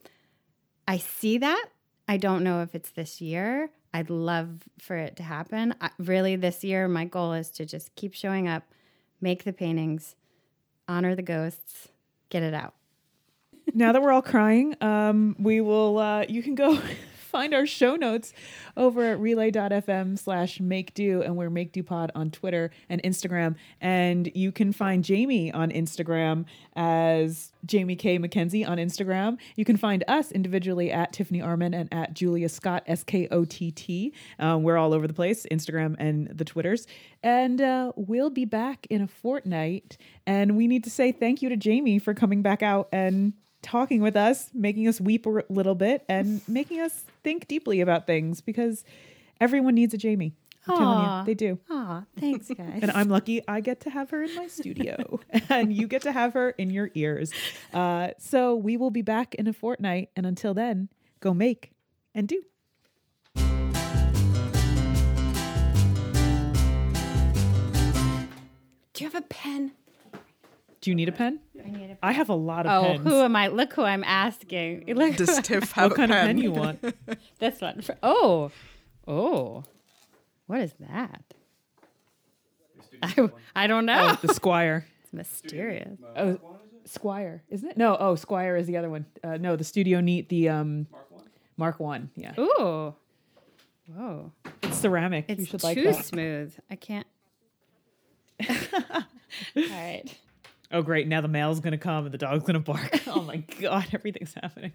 [0.86, 1.66] i see that.
[2.06, 6.36] I don't know if it's this year i'd love for it to happen I, really
[6.36, 8.62] this year my goal is to just keep showing up
[9.20, 10.16] make the paintings
[10.88, 11.88] honor the ghosts
[12.30, 12.74] get it out
[13.74, 15.98] now that we're all crying, um, we will.
[15.98, 16.78] Uh, you can go
[17.36, 18.32] find our show notes
[18.78, 23.56] over at relay.fm slash make do, and we're make do pod on Twitter and Instagram.
[23.78, 29.36] And you can find Jamie on Instagram as Jamie K McKenzie on Instagram.
[29.54, 33.44] You can find us individually at Tiffany Arment and at Julia Skott S K O
[33.44, 34.14] T T.
[34.38, 36.86] Um, we're all over the place, Instagram and the Twitters.
[37.22, 39.98] And uh, we'll be back in a fortnight.
[40.26, 44.00] And we need to say thank you to Jamie for coming back out and talking
[44.00, 48.40] with us, making us weep a little bit, and making us think deeply about things
[48.40, 48.84] because
[49.40, 50.36] everyone needs a Jamie.
[50.68, 51.58] I'm telling you, they do.
[51.70, 55.18] Aw, thanks guys And I'm lucky I get to have her in my studio,
[55.48, 57.32] and you get to have her in your ears.
[57.74, 61.72] Uh, so we will be back in a fortnight, and until then, go make
[62.14, 62.42] and do.
[68.92, 69.72] do you have a pen
[70.86, 71.40] Do you need a pen?
[71.64, 73.02] I need a I have a lot of Oh, pens.
[73.02, 73.48] who am I?
[73.48, 74.84] Look who I'm asking.
[74.94, 76.26] Look, does tiff have what a kind of pen?
[76.28, 76.80] pen you want?
[77.40, 77.82] this one.
[78.04, 78.52] Oh,
[79.08, 79.64] oh,
[80.46, 81.24] what is that?
[83.02, 84.16] I, I don't know.
[84.22, 84.86] the Squire.
[85.02, 85.98] It's mysterious.
[86.14, 86.38] Oh,
[86.84, 87.76] Squire, isn't it?
[87.76, 89.06] No, oh, Squire is the other one.
[89.24, 91.24] Uh, no, the Studio Neat, the um, Mark One.
[91.56, 92.32] Mark One, yeah.
[92.38, 92.94] Ooh,
[93.92, 94.30] whoa!
[94.62, 95.24] It's ceramic.
[95.26, 96.04] It's you should like too that.
[96.04, 96.54] smooth.
[96.70, 97.08] I can't.
[98.48, 99.02] All
[99.56, 100.04] right.
[100.70, 101.06] Oh, great!
[101.08, 103.00] Now the mail's gonna come and the dog's gonna bark.
[103.06, 104.72] oh my god, everything's happening.